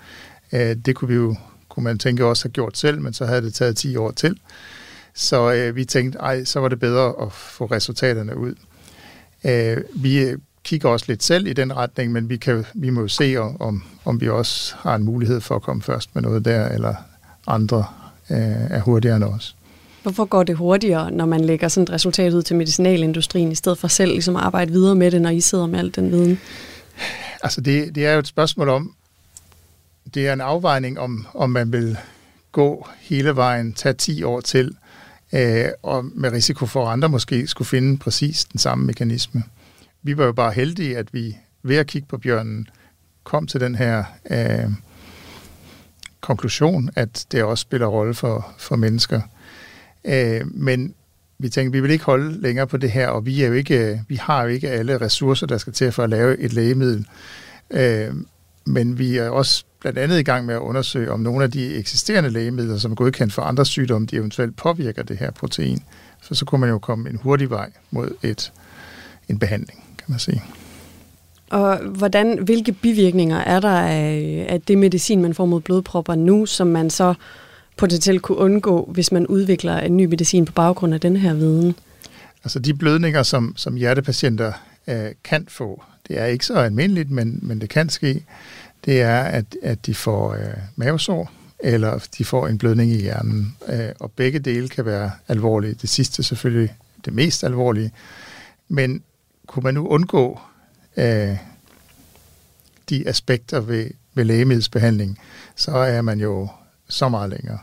[0.85, 1.35] Det kunne vi jo
[1.69, 4.39] kunne man tænke også have gjort selv, men så havde det taget 10 år til.
[5.13, 8.55] Så øh, vi tænkte, ej, så var det bedre at få resultaterne ud.
[9.45, 10.35] Øh, vi
[10.67, 13.83] kigger også lidt selv i den retning, men vi, kan, vi må jo se, om,
[14.05, 16.95] om vi også har en mulighed for at komme først med noget der, eller
[17.47, 17.85] andre
[18.29, 18.37] øh,
[18.69, 19.55] er hurtigere end os.
[20.03, 23.77] Hvorfor går det hurtigere, når man lægger sådan et resultat ud til medicinalindustrien, i stedet
[23.77, 26.39] for selv ligesom at arbejde videre med det, når I sidder med al den viden?
[27.43, 28.93] Altså det, det er jo et spørgsmål om,
[30.13, 31.97] det er en afvejning om, om man vil
[32.51, 34.75] gå hele vejen, tage 10 år til,
[35.33, 39.43] øh, og med risiko for, at andre måske skulle finde præcis den samme mekanisme.
[40.07, 42.67] Vi var jo bare heldige, at vi ved at kigge på bjørnen,
[43.23, 44.71] kom til den her øh,
[46.21, 49.21] konklusion, at det også spiller rolle for, for mennesker.
[50.05, 50.93] Øh, men
[51.39, 54.03] vi tænkte, vi vil ikke holde længere på det her, og vi, er jo ikke,
[54.07, 57.07] vi har jo ikke alle ressourcer, der skal til for at lave et lægemiddel.
[57.71, 58.13] Øh,
[58.65, 61.75] men vi er også blandt andet i gang med at undersøge, om nogle af de
[61.75, 65.83] eksisterende lægemidler, som er godkendt for andre sygdomme, de eventuelt påvirker det her protein.
[66.21, 68.53] Så så kunne man jo komme en hurtig vej mod et,
[69.29, 70.43] en behandling, kan man sige.
[71.49, 76.45] Og hvordan, hvilke bivirkninger er der af, af det medicin, man får mod blodpropper nu,
[76.45, 77.13] som man så
[77.77, 81.75] potentielt kunne undgå, hvis man udvikler en ny medicin på baggrund af den her viden?
[82.43, 84.53] Altså de blødninger, som, som hjertepatienter
[84.87, 88.23] øh, kan få, det er ikke så almindeligt, men, men det kan ske,
[88.85, 93.55] det er, at, at de får øh, mavesår, eller de får en blødning i hjernen.
[93.67, 95.73] Øh, og begge dele kan være alvorlige.
[95.81, 97.91] Det sidste selvfølgelig det mest alvorlige.
[98.67, 99.03] Men
[99.47, 100.39] kunne man nu undgå
[100.97, 101.37] øh,
[102.89, 105.19] de aspekter ved, ved lægemiddelsbehandling,
[105.55, 106.47] så er man jo
[106.89, 107.59] så meget længere.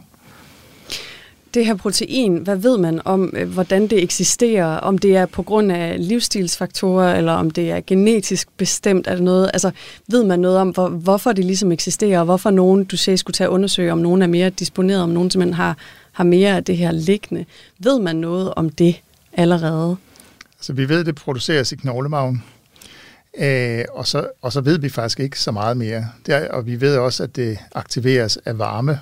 [1.54, 4.76] Det her protein, hvad ved man om, øh, hvordan det eksisterer?
[4.76, 9.06] Om det er på grund af livsstilsfaktorer, eller om det er genetisk bestemt?
[9.06, 9.70] Er det noget, altså,
[10.08, 13.34] ved man noget om, hvor, hvorfor det ligesom eksisterer, og hvorfor nogen, du sagde, skulle
[13.34, 15.76] tage undersøge, om nogen er mere disponeret, om nogen simpelthen har,
[16.12, 17.44] har mere af det her liggende?
[17.78, 19.00] Ved man noget om det
[19.32, 19.96] allerede?
[20.58, 22.44] Altså, vi ved, det produceres i knoglemagen,
[23.38, 26.08] øh, og, så, og så ved vi faktisk ikke så meget mere.
[26.26, 29.00] Det er, og vi ved også, at det aktiveres af varme,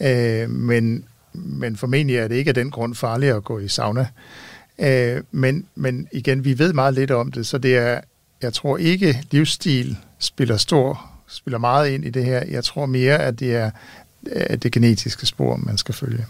[0.00, 1.04] øh, men
[1.36, 4.08] men formentlig er det ikke af den grund farligt at gå i sauna.
[4.78, 8.00] Øh, men, men igen, vi ved meget lidt om det, så det er,
[8.42, 12.44] jeg tror ikke, livsstil spiller stor, spiller meget ind i det her.
[12.48, 13.70] Jeg tror mere, at det er
[14.30, 16.26] at det genetiske spor, man skal følge.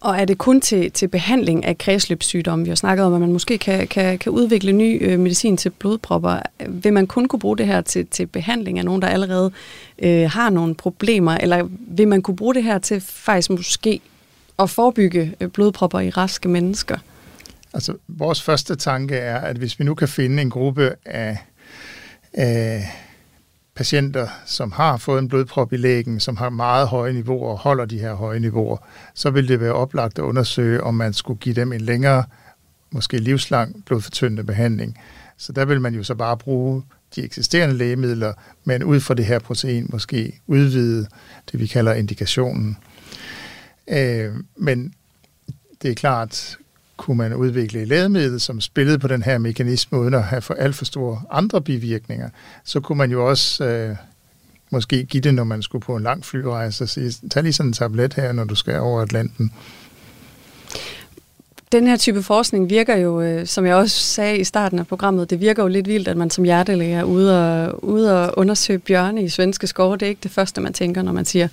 [0.00, 2.64] Og er det kun til, til behandling af kredsløbssygdomme?
[2.64, 5.70] Vi har snakket om, at man måske kan, kan, kan udvikle ny øh, medicin til
[5.70, 6.40] blodpropper.
[6.68, 9.52] Vil man kun kunne bruge det her til, til behandling af nogen, der allerede
[9.98, 11.32] øh, har nogle problemer?
[11.34, 14.00] Eller vil man kunne bruge det her til faktisk måske
[14.58, 16.98] at forebygge øh, blodpropper i raske mennesker?
[17.74, 21.38] Altså, vores første tanke er, at hvis vi nu kan finde en gruppe af,
[22.32, 22.84] af
[23.78, 27.84] patienter, som har fået en blodprop i lægen, som har meget høje niveauer og holder
[27.84, 28.76] de her høje niveauer,
[29.14, 32.24] så vil det være oplagt at undersøge, om man skulle give dem en længere,
[32.90, 34.98] måske livslang blodfortyndende behandling.
[35.36, 36.82] Så der vil man jo så bare bruge
[37.16, 38.32] de eksisterende lægemidler,
[38.64, 41.06] men ud fra det her protein måske udvide
[41.52, 42.76] det, vi kalder indikationen.
[43.88, 44.94] Øh, men
[45.82, 46.58] det er klart,
[46.98, 50.54] kunne man udvikle et lægemiddel, som spillede på den her mekanisme, uden at have for
[50.54, 52.28] alt for store andre bivirkninger,
[52.64, 53.96] så kunne man jo også øh,
[54.70, 57.70] måske give det, når man skulle på en lang flyrejse, og sige, tag lige sådan
[57.70, 59.52] en tablet her, når du skal over Atlanten.
[61.72, 65.30] Den her type forskning virker jo, øh, som jeg også sagde i starten af programmet,
[65.30, 68.78] det virker jo lidt vildt, at man som hjertelæge er ude og, ude og undersøge
[68.78, 69.96] bjørne i svenske skove.
[69.96, 71.48] Det er ikke det første, man tænker, når man siger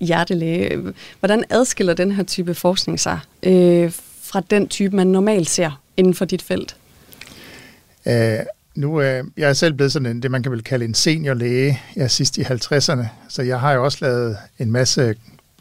[0.00, 0.82] hjertelæge.
[1.20, 3.92] Hvordan adskiller den her type forskning sig øh,
[4.34, 6.76] fra den type, man normalt ser inden for dit felt?
[8.06, 8.12] Uh,
[8.74, 10.94] nu er uh, jeg er selv blevet sådan en, det man kan vel kalde en
[10.94, 11.80] seniorlæge.
[11.96, 15.14] Jeg er sidst i 50'erne, så jeg har jo også lavet en masse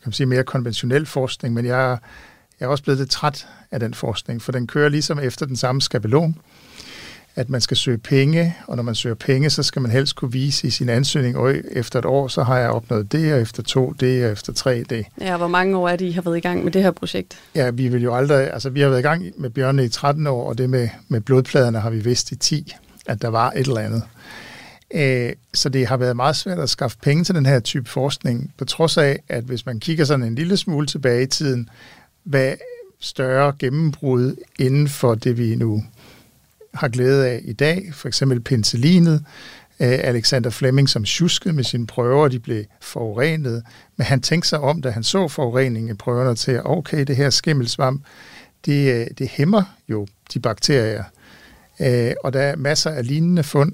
[0.03, 1.97] kan man sige, mere konventionel forskning, men jeg,
[2.59, 5.55] jeg er også blevet lidt træt af den forskning, for den kører ligesom efter den
[5.55, 6.36] samme skabelon
[7.36, 10.31] at man skal søge penge, og når man søger penge, så skal man helst kunne
[10.31, 13.63] vise i sin ansøgning, og efter et år, så har jeg opnået det, og efter
[13.63, 15.05] to det, og efter tre det.
[15.21, 17.38] Ja, hvor mange år er det, I har været i gang med det her projekt?
[17.55, 20.27] Ja, vi vil jo aldrig, altså vi har været i gang med bjørnene i 13
[20.27, 22.73] år, og det med, med blodpladerne har vi vidst i 10,
[23.05, 24.03] at der var et eller andet.
[24.93, 28.53] Øh, så det har været meget svært at skaffe penge til den her type forskning,
[28.57, 31.69] på trods af, at hvis man kigger sådan en lille smule tilbage i tiden,
[32.23, 32.53] hvad
[32.99, 35.84] større gennembrud inden for det, vi nu
[36.74, 39.26] har glæde af i dag, for eksempel penicillinet,
[39.80, 43.63] øh, Alexander Fleming, som tjuskede med sine prøver, de blev forurenet,
[43.97, 47.15] men han tænkte sig om, da han så forureningen i prøverne til, at okay, det
[47.15, 48.03] her skimmelsvamp,
[48.65, 51.03] det, øh, det hæmmer jo de bakterier.
[51.80, 53.74] Øh, og der er masser af lignende fund,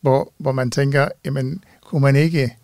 [0.00, 2.56] hvor, hvor man tænker, jamen, kunne man ikke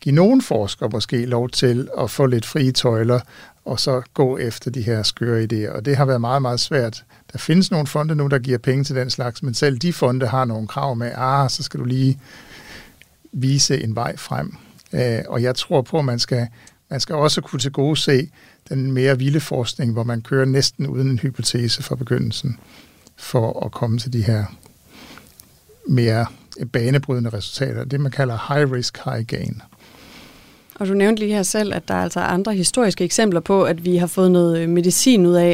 [0.00, 3.20] give nogen forskere måske lov til at få lidt frie tøjler,
[3.64, 5.76] og så gå efter de her skøre idéer.
[5.76, 8.84] Og det har været meget, meget svært der findes nogle fonde nu, der giver penge
[8.84, 11.84] til den slags, men selv de fonde har nogle krav med, ah, så skal du
[11.84, 12.20] lige
[13.32, 14.56] vise en vej frem.
[14.92, 16.46] Øh, og jeg tror på, at man skal,
[16.90, 18.30] man skal også kunne til gode se
[18.68, 22.58] den mere vilde forskning, hvor man kører næsten uden en hypotese fra begyndelsen,
[23.16, 24.44] for at komme til de her
[25.88, 26.26] mere
[26.72, 27.84] banebrydende resultater.
[27.84, 29.62] Det, man kalder high risk, high gain.
[30.78, 33.84] Og du nævnte lige her selv, at der er altså andre historiske eksempler på, at
[33.84, 35.52] vi har fået noget øh, medicin ud af,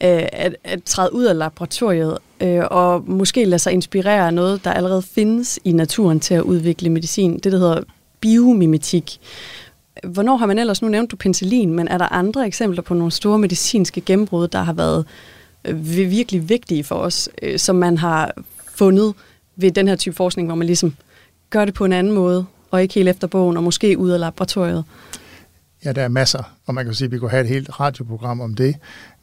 [0.00, 4.64] øh, at, at træde ud af laboratoriet øh, og måske lade sig inspirere af noget,
[4.64, 7.38] der allerede findes i naturen til at udvikle medicin.
[7.38, 7.82] Det, der hedder
[8.20, 9.20] biomimetik.
[10.04, 13.12] Hvornår har man ellers, nu nævnt du penicillin, men er der andre eksempler på nogle
[13.12, 15.04] store medicinske gennembrud, der har været
[15.64, 18.34] øh, virkelig vigtige for os, øh, som man har
[18.74, 19.14] fundet
[19.56, 20.96] ved den her type forskning, hvor man ligesom
[21.50, 24.20] gør det på en anden måde, og ikke helt efter bogen, og måske ud af
[24.20, 24.84] laboratoriet?
[25.84, 28.40] Ja, der er masser, og man kan sige, at vi kunne have et helt radioprogram
[28.40, 28.76] om det.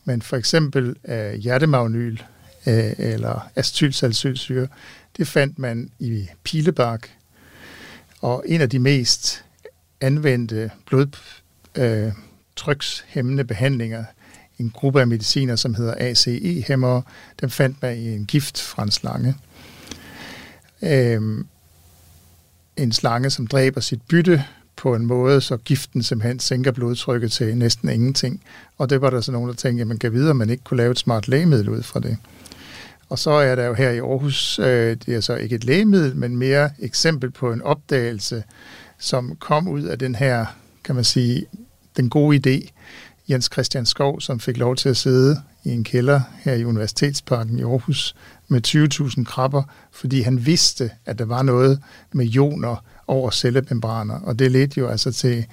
[0.06, 2.18] Men for eksempel øh, hjertemagnyl
[2.68, 4.68] øh, eller acetylsalicylsyre,
[5.18, 7.12] det fandt man i pilebark.
[8.22, 9.44] Og en af de mest
[10.02, 14.04] anvendte blodtrykshæmmende øh, behandlinger,
[14.60, 17.02] en gruppe af mediciner, som hedder ACE-hæmmere,
[17.42, 19.36] den fandt man i en gift fra en slange.
[20.82, 21.48] Øhm,
[22.78, 24.44] en slange, som dræber sit bytte
[24.76, 28.44] på en måde, så giften simpelthen sænker blodtrykket til næsten ingenting.
[28.78, 30.64] Og det var der så nogen, der tænkte, at man kan videre, at man ikke
[30.64, 32.18] kunne lave et smart lægemiddel ud fra det.
[33.10, 36.16] Og så er der jo her i Aarhus, øh, det er så ikke et lægemiddel,
[36.16, 38.44] men mere eksempel på en opdagelse,
[38.98, 40.46] som kom ud af den her,
[40.84, 41.46] kan man sige,
[41.98, 42.70] den gode idé,
[43.30, 47.60] Jens Christian Skov, som fik lov til at sidde i en kælder her i Universitetsparken
[47.60, 48.16] i Aarhus
[48.48, 48.68] med
[49.18, 51.80] 20.000 krabber, fordi han vidste, at der var noget
[52.14, 54.20] med ioner over cellemembraner.
[54.20, 55.46] Og det ledte jo altså til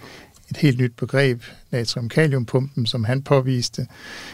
[0.50, 3.86] et helt nyt begreb, natrium-kaliumpumpen, som han påviste,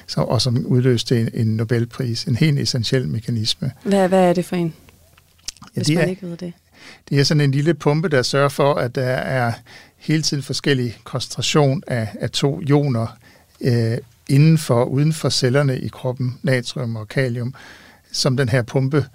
[0.07, 2.25] så, og som udløste en, en Nobelpris.
[2.25, 3.73] En helt essentiel mekanisme.
[3.85, 4.75] Hvad, hvad er det for en,
[5.63, 6.53] Ja, hvis det man er- ikke ved det?
[7.09, 9.53] Det er sådan en lille pumpe, der sørger for, at der er
[9.97, 13.07] hele tiden forskellig koncentration af, af to ioner
[13.61, 13.99] øh,
[14.29, 17.55] inden for og uden for cellerne i kroppen, natrium og kalium,
[18.13, 19.07] som den her pumpe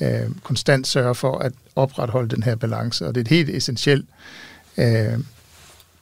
[0.00, 3.06] øh, konstant sørger for at opretholde den her balance.
[3.06, 4.06] Og det er et helt essentielt
[4.76, 5.18] øh,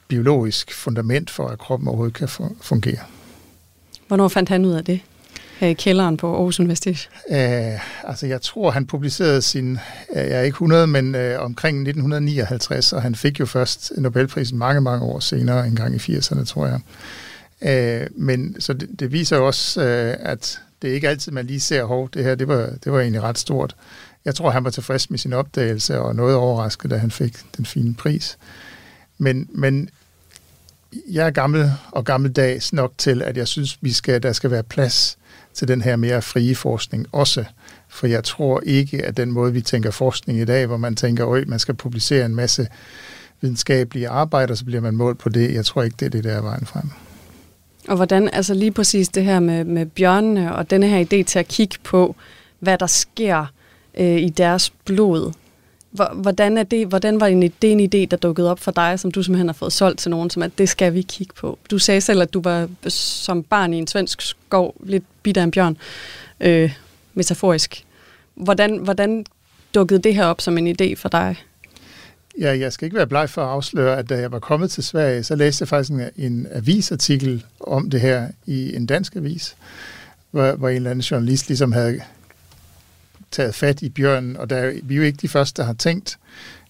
[0.07, 2.99] biologisk fundament for, at kroppen overhovedet kan fu- fungere.
[4.07, 4.99] Hvornår fandt han ud af det?
[5.59, 7.09] Her i kælderen på Aarhus Universitet.
[7.29, 9.77] Øh, altså, jeg tror, han publicerede sin, øh,
[10.17, 14.81] jeg er ikke 100, men øh, omkring 1959, og han fik jo først Nobelprisen mange,
[14.81, 16.79] mange år senere, en gang i 80'erne, tror jeg.
[17.61, 21.45] Øh, men så det, det viser jo også, øh, at det er ikke altid, man
[21.45, 23.75] lige ser, hov, det her, det var, det var egentlig ret stort.
[24.25, 27.65] Jeg tror, han var tilfreds med sin opdagelse, og noget overrasket, da han fik den
[27.65, 28.37] fine pris.
[29.17, 29.89] Men, men
[31.09, 34.63] jeg er gammel og gammeldags nok til, at jeg synes, vi skal, der skal være
[34.63, 35.17] plads
[35.53, 37.45] til den her mere frie forskning også.
[37.87, 41.33] For jeg tror ikke, at den måde, vi tænker forskning i dag, hvor man tænker,
[41.33, 42.67] at man skal publicere en masse
[43.41, 45.53] videnskabelige arbejder, så bliver man målt på det.
[45.53, 46.89] Jeg tror ikke, det er det, der er vejen frem.
[47.89, 51.39] Og hvordan, altså lige præcis det her med, med bjørnene og denne her idé til
[51.39, 52.15] at kigge på,
[52.59, 53.45] hvad der sker
[53.97, 55.33] øh, i deres blod.
[56.13, 59.11] Hvordan, er det, hvordan var en, det en idé, der dukkede op for dig, som
[59.11, 61.59] du simpelthen har fået solgt til nogen, som at det skal vi kigge på?
[61.71, 65.43] Du sagde selv, at du var som barn i en svensk skov lidt bidt af
[65.43, 65.77] en bjørn,
[66.39, 66.73] øh,
[67.13, 67.85] metaforisk.
[68.35, 69.25] Hvordan, hvordan
[69.75, 71.35] dukkede det her op som en idé for dig?
[72.39, 74.83] Ja, jeg skal ikke være bleg for at afsløre, at da jeg var kommet til
[74.83, 79.55] Sverige, så læste jeg faktisk en, en avisartikel om det her i en dansk avis,
[80.31, 82.01] hvor, hvor en eller anden journalist ligesom havde
[83.31, 85.73] taget fat i bjørnen, og der, er vi er jo ikke de første, der har
[85.73, 86.17] tænkt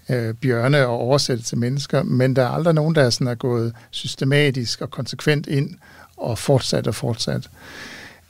[0.09, 3.35] øh, bjørne og oversætte til mennesker, men der er aldrig nogen, der er, sådan er
[3.35, 5.75] gået systematisk og konsekvent ind
[6.17, 7.49] og fortsat og fortsat.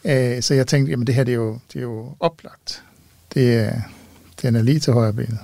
[0.05, 2.83] Øh, så jeg tænkte, jamen det her det er jo, det er jo oplagt.
[3.33, 3.81] Det, er-
[4.41, 5.39] den er lige til højre benet.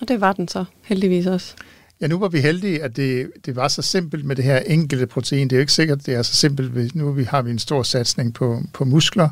[0.00, 1.54] Og det var den så, heldigvis også.
[2.00, 5.06] Ja, nu var vi heldige, at det, det var så simpelt med det her enkelte
[5.06, 5.48] protein.
[5.50, 6.94] Det er jo ikke sikkert, at det er så simpelt.
[6.94, 9.28] Nu vi- har vi en stor satsning på, på muskler,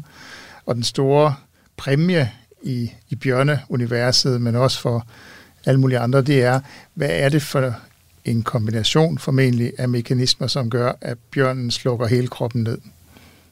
[0.66, 1.34] og den store
[1.76, 2.30] præmie
[2.62, 5.06] i, i bjørneuniverset, men også for
[5.66, 6.60] alle mulige andre, det er,
[6.94, 7.74] hvad er det for
[8.24, 12.78] en kombination formentlig af mekanismer, som gør, at bjørnen slukker hele kroppen ned.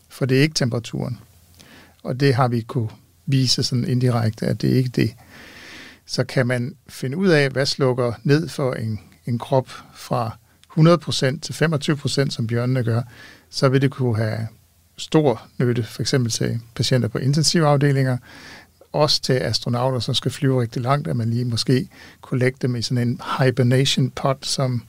[0.09, 1.19] For det er ikke temperaturen.
[2.03, 2.89] Og det har vi kunne
[3.27, 5.15] vise sådan indirekte, at det er ikke det
[6.07, 10.37] så kan man finde ud af, hvad slukker ned for en, en krop fra
[10.79, 13.03] 100% til 25%, som bjørnene gør,
[13.51, 14.49] så vil det kunne have
[14.97, 18.19] stor nytte, for eksempel til patienter på intensivafdelinger,
[18.93, 21.89] også til astronauter, som skal flyve rigtig langt, at man lige måske
[22.21, 24.83] kunne lægge dem i sådan en hibernation pod, som,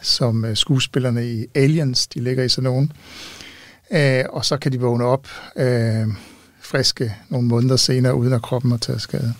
[0.00, 2.92] som øh, skuespillerne i Aliens, de ligger i sådan nogen.
[3.90, 6.06] Øh, og så kan de vågne op øh,
[6.60, 9.34] friske nogle måneder senere, uden at kroppen har taget skade.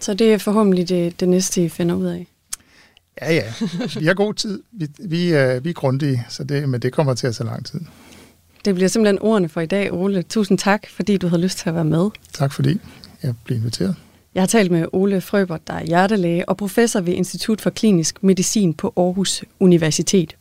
[0.00, 2.26] Så det er forhåbentlig det, det næste, I finder ud af.
[3.22, 3.52] Ja, ja.
[4.00, 4.62] Vi har god tid.
[4.72, 7.66] Vi, vi, er, vi er grundige, så det, men det kommer til at tage lang
[7.66, 7.80] tid.
[8.64, 10.22] Det bliver simpelthen ordene for i dag, Ole.
[10.22, 12.10] Tusind tak, fordi du havde lyst til at være med.
[12.32, 12.80] Tak fordi
[13.22, 13.96] jeg blev inviteret.
[14.34, 18.22] Jeg har talt med Ole Frøbert, der er hjertelæge og professor ved Institut for Klinisk
[18.22, 20.36] Medicin på Aarhus Universitet.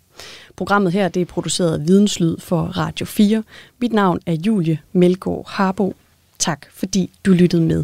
[0.56, 3.44] Programmet her det er produceret af Videnslyd for Radio 4.
[3.82, 5.96] Mit navn er Julie Melgaard Harbo.
[6.40, 7.84] Tak fordi du lyttede med.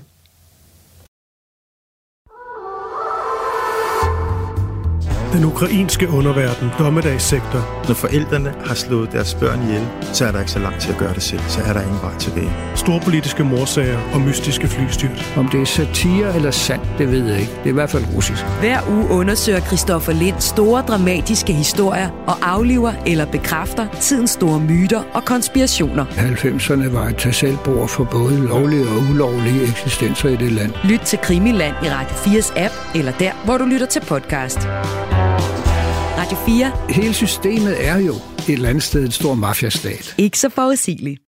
[5.33, 7.83] Den ukrainske underverden, dommedagssektor.
[7.87, 10.97] Når forældrene har slået deres børn ihjel, så er der ikke så langt til at
[10.97, 11.41] gøre det selv.
[11.47, 12.51] Så er der ingen vej tilbage.
[12.75, 15.33] Storpolitiske morsager og mystiske flystyrt.
[15.37, 17.51] Om det er satire eller sandt, det ved jeg ikke.
[17.51, 18.43] Det er i hvert fald russisk.
[18.59, 25.03] Hver uge undersøger Christoffer Lind store dramatiske historier og afliver eller bekræfter tidens store myter
[25.13, 26.05] og konspirationer.
[26.05, 27.33] 90'erne var et tag
[27.89, 30.73] for både lovlige og ulovlige eksistenser i det land.
[30.83, 34.59] Lyt til Krimiland i Radio 4's app, eller der, hvor du lytter til podcast.
[36.17, 36.71] Radio 4.
[36.89, 40.15] Hele systemet er jo et eller andet sted en stor mafiastat.
[40.17, 41.22] Ikke så forudsigeligt.